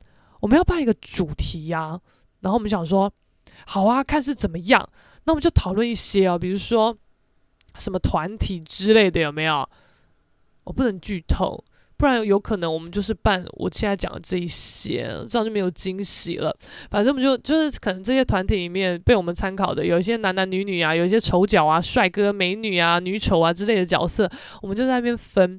[0.41, 2.01] 我们要办一个主题呀、啊？
[2.41, 3.11] 然后我们想说，
[3.65, 4.89] 好啊，看是怎么样。
[5.25, 6.95] 那我们就讨论一些哦，比如说
[7.75, 9.67] 什么团体之类的，有没有？
[10.65, 11.63] 我不能剧透。
[11.97, 16.53] 不然有可能我们就是办我现在讲的这一些，这样就没有惊喜了。
[16.91, 24.29] 反正我们就就是可能这些团体里面被我们参考的，有一些男男女女啊，有一些丑角啊、帅哥美女啊、女丑啊之类的角色，
[24.61, 25.57] 我们就在那边分。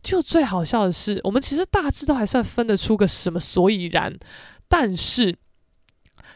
[0.00, 4.16] 就最好笑的是，我们其实大致都还算分得出个什么所以然，
[4.68, 5.36] 但是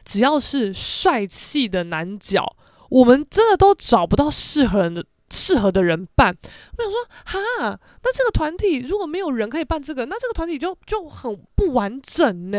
[0.07, 2.57] 只要是帅气的男角，
[2.89, 5.05] 我们真的都找不到适合的。
[5.29, 6.33] 适合的人办，
[6.79, 12.59] 我想说，哈，那这个团体如果没有人可以办这个，那这个团体就就很不完整呢。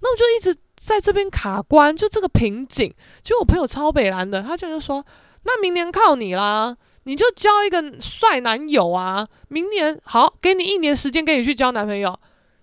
[0.00, 2.92] 那我就一直在这边卡关，就这个瓶颈。
[3.22, 5.06] 就我朋友超北蓝的，他就就说，
[5.44, 9.28] 那明年靠你啦，你就交一个帅男友啊。
[9.46, 12.18] 明年好，给你一年时间，给你去交男朋友。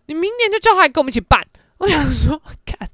[0.08, 1.42] 你明年就叫他来跟我们一起办。
[1.78, 2.90] 我想说， 看。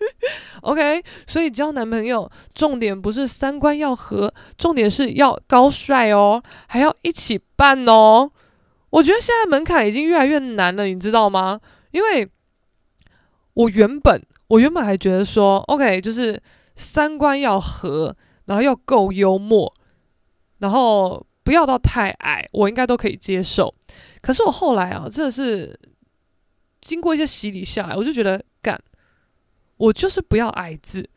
[0.62, 8.30] OK，所以交男朋友重点不是三观要合，重点是要高帅哦，还要一起办哦。
[8.90, 11.60] 我觉得现在门槛已经越来越难了，你知道吗？
[11.92, 12.28] 因为
[13.54, 16.40] 我原本我原本还觉得说，OK，就是
[16.76, 19.72] 三观要合，然后要够幽默，
[20.58, 23.74] 然后不要到太矮，我应该都可以接受。
[24.22, 25.78] 可是我后来啊，真的是
[26.80, 28.80] 经过一些洗礼下来，我就觉得干。
[29.80, 31.08] 我就是不要矮子，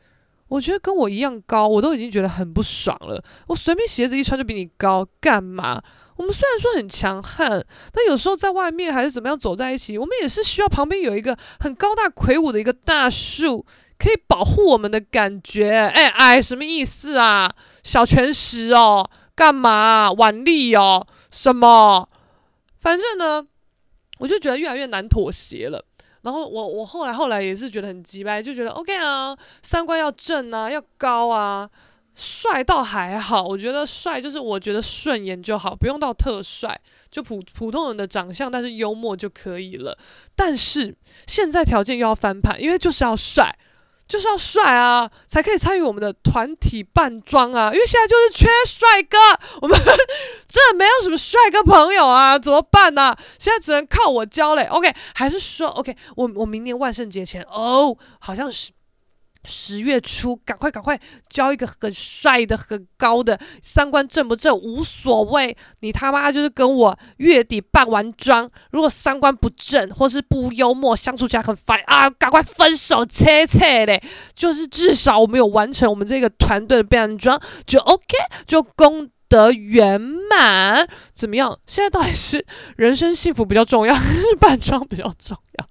[0.48, 3.22] 我觉得跟我一样高，我都已经觉得很不爽了。
[3.46, 5.82] 我随便鞋子一穿就比你高，干嘛？
[6.16, 7.62] 我们虽然说很强悍，
[7.92, 13.66] 但有时候在外面还是怎么样走在一起，我们也是需要旁边有一个很高大魁梧的一个大树，
[13.98, 15.70] 可以保护我们的感觉。
[15.70, 17.54] 哎，矮什么意思啊？
[17.82, 19.10] 小拳石哦？
[19.34, 20.10] 干嘛？
[20.12, 21.06] 腕力哦？
[21.30, 22.08] 什么？
[22.80, 23.46] 反正呢，
[24.20, 25.84] 我就觉得越来越难妥协了。
[26.24, 31.70] 然后我我后来后来也是觉得很鸡掰，就觉得 OK 啊，三观要正啊，要高啊，
[32.14, 39.96] 帅倒还好，我觉得帅就是我觉得顺眼就好，不用到特帅，就普普通人的长相，但是幽默就可以了。
[40.34, 40.96] 但是
[41.26, 43.56] 现在条件又要翻盘，因为就是要帅。
[44.06, 47.72] 就是要帅啊，才可以参与我们的团体扮装啊！
[47.72, 49.18] 因为现在就是缺帅哥，
[49.62, 49.78] 我们
[50.48, 54.64] 这没有什么帅哥朋友啊，怎么办呢、现在只能靠我教嘞。
[54.64, 55.96] OK，还是说 OK？
[56.16, 58.70] 我我明年万圣节前哦，好像是。
[59.44, 74.02] 十月初，赶快赶快交一个很帅的、很高的，三观正不正无所谓，你他妈就是跟我月底扮完妆，如果三观不正或是不幽默，相处起来很烦啊，赶快分手切切嘞！
[74.34, 78.16] 就是至少我们有完成我们这个团队的扮妆，就 OK，
[78.46, 80.88] 就功德圆满。
[81.12, 81.58] 怎么样？
[81.66, 82.44] 现在到底是
[82.76, 85.68] 人生幸福比较重要，还是扮妆比较重要？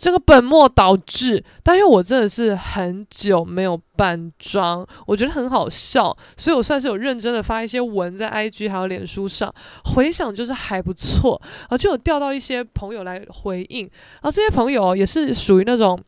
[0.00, 11.38] 这个本末倒置，但因为我真的是很久没有扮妆，我觉得很好笑，所以我算是有认真的发一些文在 IG 还有脸书上，回想就是还不错，
[11.68, 16.02] 啊，就有钓到一些朋友来回应，然后这些朋友也是属于那种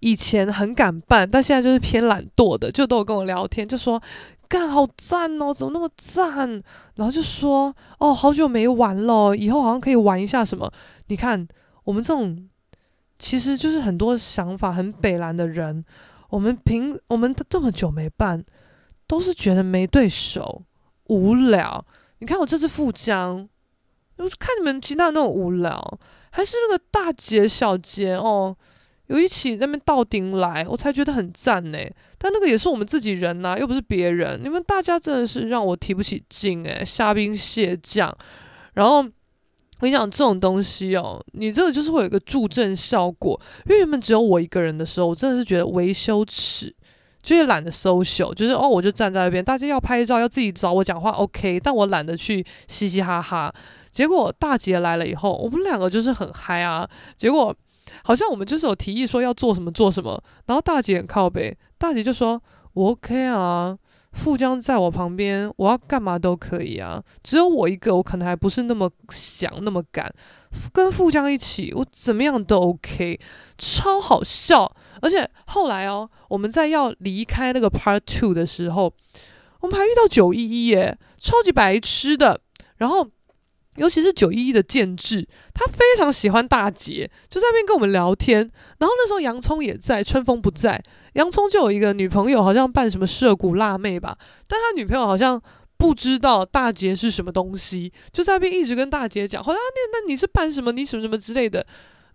[0.00, 4.02] 以前很敢扮，但现在就是偏懒惰的，就都有跟我聊天，就说
[4.48, 6.60] 干好赞哦，怎么那么赞？
[6.96, 10.68] 然后就说哦，好久没玩了，以后好像可以玩一下什么？
[11.06, 11.46] 你看
[11.84, 12.48] 我们这种。
[13.18, 15.84] 其实就是很多想法很北蓝的人，
[16.30, 18.44] 我们平我们都这么久没办，
[19.08, 20.62] 都是觉得没对手，
[21.08, 21.84] 无聊。
[22.20, 23.48] 你看我这次富江，
[24.18, 25.98] 我看你们其他那种无聊，
[26.30, 28.56] 还是那个大姐小姐哦，
[29.08, 31.78] 有一起在那边倒顶来，我才觉得很赞呢。
[32.18, 34.40] 但那个也是我们自己人呐、又不是别人。
[34.42, 38.16] 你们大家真的是让我提不起劲诶，虾兵蟹将，
[38.74, 39.04] 然后。
[39.78, 43.40] 我跟你讲，这种东西哦，你这个就是会有一个助阵效果。
[43.66, 46.74] 因为原本只有我一个人的时候，我真的是觉得微羞耻，
[47.22, 53.54] 就也懒得 social，就是哦，我就站在那边，大家要拍照要自己找我讲话，OK，但我懒得去嘻嘻哈哈。
[53.92, 56.88] 结果大姐来了以后，我们两个就是很嗨啊。
[57.16, 57.54] 结果
[58.02, 62.42] 好像我们就是有提议说要做什么做什么，然后大姐很靠北，大姐就说
[62.74, 63.78] 我 OK 啊。
[64.18, 67.02] 富江在我旁边，我要干嘛都可以啊。
[67.22, 70.12] 只有我一个，我可能还不是那么想那么敢。
[70.72, 73.18] 跟富江一起，我怎么样都 OK，
[73.56, 74.70] 超好笑。
[75.00, 78.92] 而且后来哦，我们在要离开那个 Part Two 的时候，
[79.60, 82.40] 我们还遇到九一一耶，超级白痴的。
[82.76, 83.08] 然后。
[83.78, 88.40] 尤其是九一一的建制，他非常喜欢大姐，就在那边跟我们聊天。
[88.78, 90.82] 然后那时候洋葱也在，春风不在，
[91.14, 94.18] 洋葱就有一个女朋友，好像扮什么涉谷辣妹吧。
[94.46, 95.40] 但他女朋友好像
[95.76, 101.64] 不知道大姐是什么东西，就在那边一直跟大姐讲，好像那那你是扮什么，你什么什么之类的。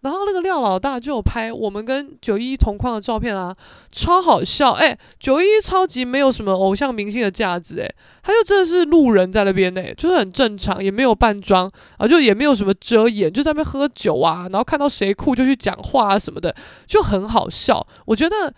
[0.04, 3.56] 然后那个廖老大就有拍我们跟九一同框的照片啊，
[3.90, 4.74] 超好笑。
[4.74, 7.90] 哎，九一超级没有什么偶像明星的架子，哎，
[8.22, 16.54] 他就真的是路人在那边，哎，就是很正常，也没有扮装啊，就也没有什么遮掩，就在那边喝酒啊，然后看到谁酷就去讲话啊什么的，
[16.86, 17.88] 就很好笑。
[18.06, 18.54] 我觉得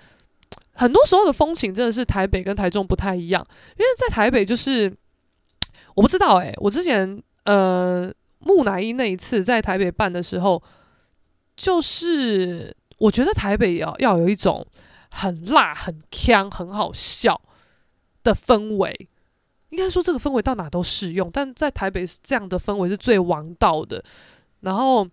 [0.74, 3.46] 很多时候的风情真的是台北跟台中不太一样，
[3.78, 4.92] 因为在台北就是
[5.94, 10.60] 我不知道，哎，我之前呃木乃伊那一次在台北办的时候。
[11.56, 14.65] 就是我觉得台北要要有一种
[15.10, 17.40] 很辣、很腔、很好笑
[18.23, 19.07] 的氛围，
[19.69, 24.03] 应该说这个氛围到哪都适用，但在台北这样的氛围是最王道的。
[24.60, 25.06] 然后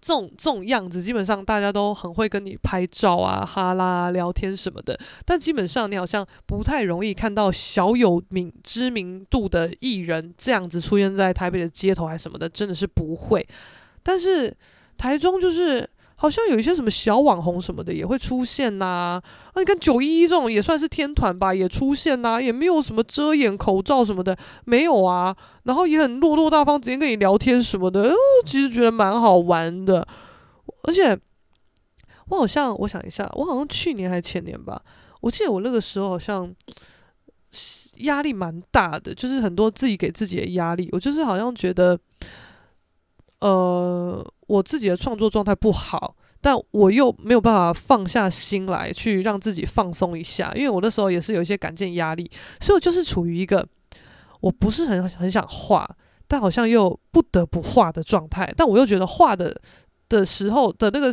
[0.00, 4.98] 这种这种样子，基本上大家都很会跟你拍照啊、哈拉聊天什么的。
[5.24, 13.46] 但基本上你好像不太容易看到小有名知名度的艺人这样子出现在台北的街头还什么的，真的是不会。
[14.02, 14.52] 但是。
[15.04, 15.86] 台中就是
[16.16, 19.22] 好像有一些什么小网红什么的也会出现呐、啊，
[19.54, 28.16] 那你看九一一这种也算是天团吧，也出现呐、也没有什么遮掩口罩什么的，没有啊，然后也很落落大方，直接跟你聊天什么的，哦，
[28.46, 30.08] 其实觉得蛮好玩的，
[30.84, 31.14] 而且
[32.30, 34.80] 我好像我想一下，我好像去年还前年吧，
[35.20, 36.50] 我记得我那个时候好像
[38.08, 41.98] 压力蛮大的，就是很多自己给自己的压力，我就是好像觉得。
[43.44, 53.68] 呃，我自己的创作状态不好，但我又没有办法放下心来去让自己放松一下，因为我那时候也是有一些感件压力，所以我就是处于一个
[54.40, 55.86] 我不是很很想画，
[56.26, 59.60] 但好像又不得不画的状态，但我又觉得画的
[60.08, 61.12] 的时候的那个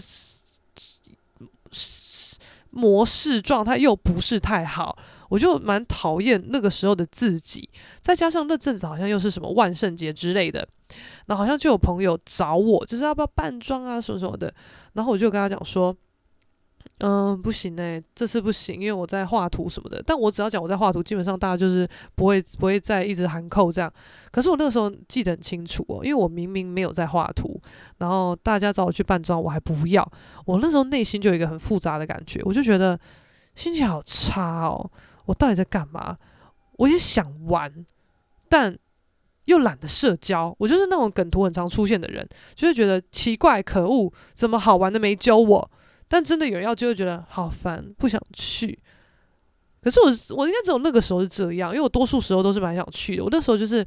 [2.70, 4.98] 模式状态又不是太好。
[5.32, 7.68] 我就蛮讨厌那个时候的自己，
[8.02, 10.68] 再加上那阵子好像又是什么万圣节之类的，
[11.28, 14.54] 那好像就有朋友找我，就是要不要扮装啊什么什么的，
[14.94, 15.96] 然后我就跟他讲说。
[17.04, 20.02] 嗯，不行哎、这次不行，因为我在画图什么的。
[20.06, 23.92] 但我只要讲我在画图，基本上大家就是不会不会再一直喊扣这样。
[24.32, 27.60] 可是我那个时候记得很清楚哦，因为我明明没有在画图，
[27.98, 30.08] 然后大家找我去扮装，我还不要。
[30.46, 33.00] 我那时候内心就有一个很复杂的感觉，我就觉得
[33.56, 34.92] 心情好差哦。
[35.26, 36.18] 我到底在干嘛？
[36.74, 37.86] 我也想玩，
[38.50, 38.78] 但
[39.46, 40.56] 又懒得社交。
[40.58, 45.72] 我就是那种梗图很常出现的人，就是觉得奇怪可恶，怎么好玩的没揪我？
[46.08, 48.78] 但真的有人要揪，就觉得好烦，不想去。
[49.82, 53.24] 可是我，我应该只有那个时候是这样，因为我多数时候都是蛮想去的。
[53.24, 53.86] 我那时候就是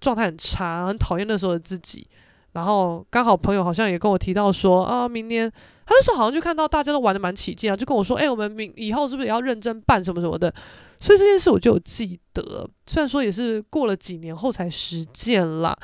[0.00, 2.06] 状态很差，很讨厌那时候的自己。
[2.52, 5.50] 然后刚好朋友好像也跟我提到说啊，明年
[5.86, 10.52] 他那时候好像就看到大家都玩得蛮起劲啊，就跟我说，哎，我们明以后是不是也要认真办什么什么的？
[11.00, 15.76] 所以这件事我就有记得，虽然说也是过了几年后才实践啦。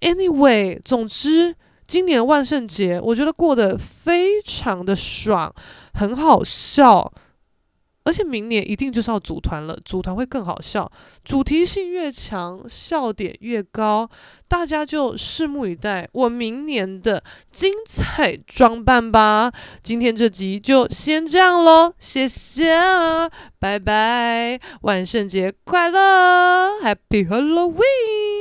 [0.00, 1.54] Anyway，总之。
[1.88, 5.50] 今年万圣节，我觉得过得非常的爽，
[5.94, 7.10] 很好笑，
[8.08, 10.90] 而且明年一定就是要组团了，组团会更好笑，
[11.26, 14.08] 主题性越强，笑点越高，
[14.48, 17.22] 大家就拭目以待我明年的
[17.52, 19.52] 精彩装扮吧。
[19.82, 22.78] 今天这集就先这样喽，谢谢，
[23.58, 28.37] 拜拜，万圣节快乐，Happy Halloween。